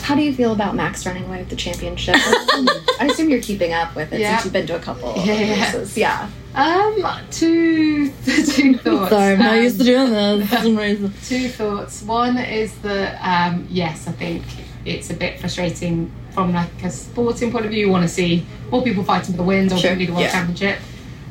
How 0.02 0.16
do 0.16 0.22
you 0.22 0.34
feel 0.34 0.52
about 0.54 0.76
Max 0.76 1.06
running 1.06 1.26
away 1.26 1.40
with 1.40 1.50
the 1.50 1.56
championship? 1.56 2.16
I 2.18 3.08
assume 3.12 3.30
you're 3.30 3.42
keeping 3.42 3.72
up 3.74 3.96
with 3.96 4.12
it 4.14 4.20
Yeah. 4.20 4.32
since 4.38 4.46
you've 4.46 4.54
been 4.54 4.68
to 4.68 4.76
a 4.76 4.80
couple 4.80 5.14
Yeah, 5.26 5.34
yeah. 5.40 5.66
races. 5.66 5.98
Yeah. 5.98 6.30
Um, 6.56 7.06
two 7.32 8.10
two 8.26 8.78
thoughts. 8.78 9.10
Sorry, 9.12 9.34
I'm 9.34 9.40
not 9.40 9.56
Um, 9.58 9.64
used 9.64 9.78
to 9.80 9.84
doing 9.86 10.12
this. 10.12 10.50
For 10.50 10.56
some 10.58 10.78
reason. 10.78 11.14
Two 11.26 11.48
thoughts. 11.50 12.02
One 12.04 12.38
is 12.38 12.74
that 12.80 13.10
um, 13.24 13.68
yes, 13.70 14.08
I 14.08 14.12
think 14.14 14.44
it's 14.86 15.10
a 15.10 15.14
bit 15.14 15.40
frustrating 15.40 16.12
from 16.34 16.54
like 16.54 16.84
a 16.84 16.90
sporting 16.90 17.52
point 17.52 17.66
of 17.66 17.72
view. 17.72 17.86
You 17.86 17.92
want 17.92 18.04
to 18.04 18.10
see 18.14 18.46
more 18.72 18.82
people 18.84 19.04
fighting 19.04 19.34
for 19.34 19.38
the 19.38 19.44
wins 19.44 19.72
or 19.72 19.78
Sure, 19.78 19.96
the 19.96 20.08
World 20.10 20.22
yeah. 20.22 20.32
Championship. 20.32 20.80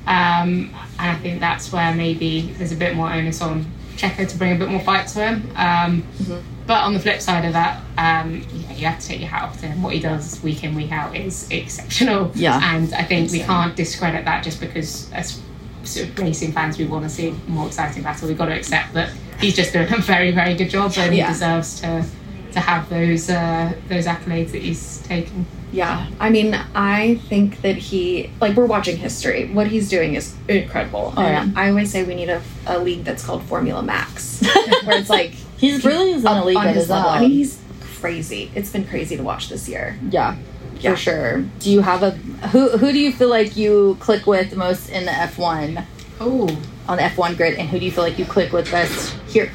Um, 0.06 0.74
and 0.98 1.10
I 1.10 1.14
think 1.16 1.40
that's 1.40 1.72
where 1.72 1.94
maybe 1.94 2.52
there's 2.58 2.72
a 2.72 2.76
bit 2.76 2.94
more 2.96 3.10
onus 3.12 3.40
on 3.40 3.66
Checo 3.96 4.28
to 4.28 4.36
bring 4.38 4.52
a 4.52 4.58
bit 4.58 4.68
more 4.68 4.80
fight 4.80 5.06
to 5.08 5.18
him. 5.26 5.50
Um, 5.56 6.02
Mm-hmm. 6.02 6.48
But 6.64 6.84
on 6.84 6.94
the 6.94 7.00
flip 7.00 7.20
side 7.20 7.44
of 7.44 7.54
that, 7.54 7.80
um, 7.98 8.46
yeah, 8.54 8.72
you 8.74 8.86
have 8.86 9.00
to 9.00 9.06
take 9.08 9.18
your 9.18 9.28
hat 9.28 9.42
off 9.42 9.58
to 9.60 9.66
him. 9.66 9.82
What 9.82 9.94
he 9.94 9.98
does 10.00 10.40
week 10.44 10.62
in, 10.62 10.76
week 10.76 10.92
out 10.92 11.14
is 11.16 11.50
exceptional. 11.50 12.30
Yeah. 12.36 12.60
And 12.62 12.94
I 12.94 13.02
think 13.02 13.32
we 13.32 13.40
can't 13.40 13.74
discredit 13.74 14.24
that 14.26 14.44
just 14.44 14.60
because 14.60 15.10
as 15.12 15.40
sort 15.82 16.08
of 16.08 16.18
racing 16.20 16.52
fans, 16.52 16.78
we 16.78 16.84
want 16.86 17.02
to 17.02 17.10
see 17.10 17.30
a 17.30 17.32
more 17.50 17.66
exciting 17.66 18.04
battle. 18.04 18.28
We've 18.28 18.38
got 18.38 18.46
to 18.46 18.54
accept 18.54 18.94
that 18.94 19.10
he's 19.40 19.56
just 19.56 19.72
doing 19.72 19.92
a 19.92 19.96
very, 19.98 20.30
very 20.30 20.54
good 20.54 20.70
job 20.70 20.92
and 20.96 21.12
Yeah. 21.12 21.26
he 21.26 21.32
deserves 21.32 21.80
to 21.80 22.04
to 22.52 22.60
have 22.60 22.88
those 22.88 23.28
uh, 23.30 23.72
those 23.88 24.06
accolades 24.06 24.52
that 24.52 24.62
he's 24.62 24.98
taken. 25.02 25.46
Yeah, 25.72 26.06
I 26.20 26.28
mean, 26.28 26.54
I 26.74 27.14
think 27.28 27.62
that 27.62 27.76
he 27.76 28.30
like 28.40 28.56
we're 28.56 28.66
watching 28.66 28.96
history. 28.98 29.50
What 29.52 29.66
he's 29.68 29.88
doing 29.88 30.14
is 30.14 30.34
incredible. 30.48 31.14
Oh, 31.16 31.22
and 31.22 31.58
I 31.58 31.70
always 31.70 31.90
say 31.90 32.04
we 32.04 32.14
need 32.14 32.28
a, 32.28 32.42
a 32.66 32.78
league 32.78 33.04
that's 33.04 33.24
called 33.24 33.42
Formula 33.44 33.82
Max, 33.82 34.42
where 34.84 34.98
it's 34.98 35.08
like 35.10 35.30
He's 35.56 35.84
really 35.84 36.12
in 36.12 36.26
a 36.26 36.30
up 36.30 36.44
league 36.44 36.56
on 36.56 36.66
of 36.68 36.74
his 36.74 36.84
his 36.84 36.90
level. 36.90 37.08
I 37.10 37.20
mean, 37.20 37.30
he's 37.30 37.58
crazy. 38.00 38.50
It's 38.54 38.70
been 38.70 38.84
crazy 38.86 39.16
to 39.16 39.22
watch 39.22 39.48
this 39.48 39.68
year. 39.68 39.96
Yeah, 40.10 40.36
Yeah. 40.80 40.90
for 40.90 40.96
sure. 40.96 41.44
Do 41.60 41.70
you 41.70 41.80
have 41.80 42.02
a 42.02 42.10
who? 42.50 42.76
Who 42.76 42.92
do 42.92 42.98
you 42.98 43.12
feel 43.12 43.28
like 43.30 43.56
you 43.56 43.96
click 44.00 44.26
with 44.26 44.54
most 44.56 44.90
in 44.90 45.04
the 45.06 45.12
F 45.12 45.38
one 45.38 45.86
Oh, 46.20 46.48
on 46.86 46.98
the 46.98 47.04
F 47.04 47.16
one 47.16 47.34
grid, 47.34 47.54
and 47.58 47.68
who 47.68 47.78
do 47.78 47.84
you 47.86 47.90
feel 47.92 48.04
like 48.04 48.18
you 48.18 48.26
click 48.26 48.52
with 48.52 48.70
best 48.70 49.14
here? 49.28 49.50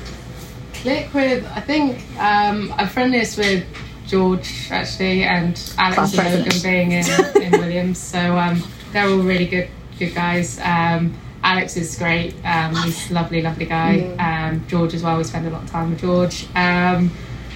Click 0.88 1.14
with 1.14 1.46
I 1.54 1.60
think 1.60 1.98
um, 2.18 2.74
I'm 2.78 2.88
friendliest 2.88 3.38
with 3.38 3.66
George 4.08 4.70
actually 4.72 5.24
and 5.24 5.60
Alex 5.78 6.14
and. 6.14 6.46
Logan 6.46 6.62
being 6.64 6.92
in, 6.94 7.06
in 7.44 7.52
Williams. 7.60 7.98
So 7.98 8.38
um, 8.38 8.64
they're 8.94 9.06
all 9.06 9.18
really 9.18 9.48
good 9.48 9.68
good 10.00 10.16
guys. 10.16 10.60
Um, 10.64 11.14
Alex 11.44 11.76
is 11.76 11.98
great. 11.98 12.36
Um, 12.46 12.74
he's 12.76 13.12
a 13.12 13.14
lovely, 13.14 13.42
lovely 13.42 13.66
guy. 13.66 14.16
Um, 14.18 14.66
George 14.68 14.94
as 14.94 15.04
well. 15.04 15.18
We 15.18 15.26
spend 15.26 15.46
a 15.48 15.50
lot 15.50 15.64
of 15.64 15.70
time 15.70 15.90
with 15.90 16.00
George. 16.00 16.46
Um, 16.56 17.12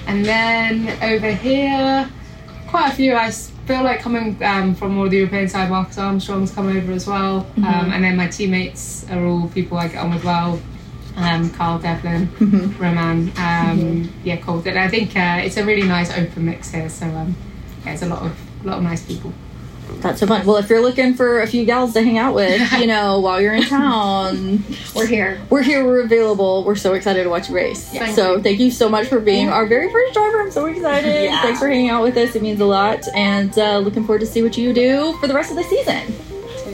and 0.07 0.25
then 0.25 1.01
over 1.01 1.31
here, 1.31 2.09
quite 2.67 2.91
a 2.91 2.95
few. 2.95 3.15
I 3.15 3.31
feel 3.31 3.83
like 3.83 4.01
coming 4.01 4.43
um, 4.43 4.75
from 4.75 4.95
more 4.95 5.07
the 5.07 5.17
European 5.17 5.47
side. 5.47 5.69
Marcus 5.69 5.97
Armstrong's 5.97 6.51
come 6.51 6.67
over 6.67 6.91
as 6.91 7.07
well. 7.07 7.47
Um, 7.57 7.93
and 7.93 8.03
then 8.03 8.17
my 8.17 8.27
teammates 8.27 9.09
are 9.09 9.23
all 9.23 9.47
people 9.49 9.77
I 9.77 9.87
get 9.87 9.99
on 10.03 10.13
with 10.13 10.25
well. 10.25 10.59
Um, 11.17 11.49
Carl 11.51 11.77
Devlin, 11.79 12.29
Romain, 12.79 13.31
um, 13.37 14.11
yeah, 14.23 14.37
Colton. 14.37 14.77
I 14.77 14.87
think 14.87 15.15
uh, 15.15 15.41
it's 15.43 15.57
a 15.57 15.65
really 15.65 15.87
nice 15.87 16.11
open 16.17 16.45
mix 16.45 16.71
here. 16.71 16.89
So 16.89 17.05
um, 17.05 17.35
yeah, 17.79 17.85
there's 17.85 18.01
a 18.03 18.07
lot 18.07 18.23
of 18.23 18.37
a 18.63 18.67
lot 18.67 18.77
of 18.77 18.83
nice 18.83 19.05
people. 19.05 19.33
That's 19.99 20.21
so 20.21 20.27
fun. 20.27 20.45
Well, 20.45 20.55
if 20.57 20.69
you're 20.69 20.81
looking 20.81 21.13
for 21.15 21.41
a 21.41 21.47
few 21.47 21.65
gals 21.65 21.93
to 21.93 22.01
hang 22.01 22.17
out 22.17 22.33
with, 22.33 22.71
you 22.79 22.87
know, 22.87 23.19
while 23.19 23.41
you're 23.41 23.53
in 23.53 23.63
town, 23.63 24.63
We're 24.95 25.05
here. 25.05 25.41
we're 25.49 25.63
here. 25.63 25.85
We're 25.85 26.01
available. 26.03 26.63
We're 26.63 26.75
so 26.77 26.93
excited 26.93 27.23
to 27.23 27.29
watch 27.29 27.49
you 27.49 27.55
race. 27.55 27.89
Thank 27.89 28.15
so 28.15 28.37
you. 28.37 28.41
thank 28.41 28.59
you 28.59 28.71
so 28.71 28.87
much 28.87 29.07
for 29.07 29.19
being 29.19 29.49
our 29.49 29.65
very 29.65 29.91
first 29.91 30.13
driver. 30.13 30.41
I'm 30.41 30.51
so 30.51 30.65
excited. 30.65 31.25
Yeah. 31.25 31.41
Thanks 31.41 31.59
for 31.59 31.67
hanging 31.67 31.89
out 31.89 32.03
with 32.03 32.15
us. 32.17 32.35
It 32.35 32.41
means 32.41 32.61
a 32.61 32.65
lot, 32.65 33.05
and 33.13 33.57
uh, 33.59 33.79
looking 33.79 34.05
forward 34.05 34.19
to 34.21 34.27
see 34.27 34.41
what 34.41 34.57
you 34.57 34.71
do 34.73 35.13
for 35.19 35.27
the 35.27 35.33
rest 35.33 35.51
of 35.51 35.57
the 35.57 35.63
season. 35.63 36.13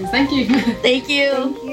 Thank 0.10 0.32
you. 0.32 0.46
Thank 0.76 1.10
you. 1.10 1.32
Thank 1.34 1.64
you. 1.64 1.67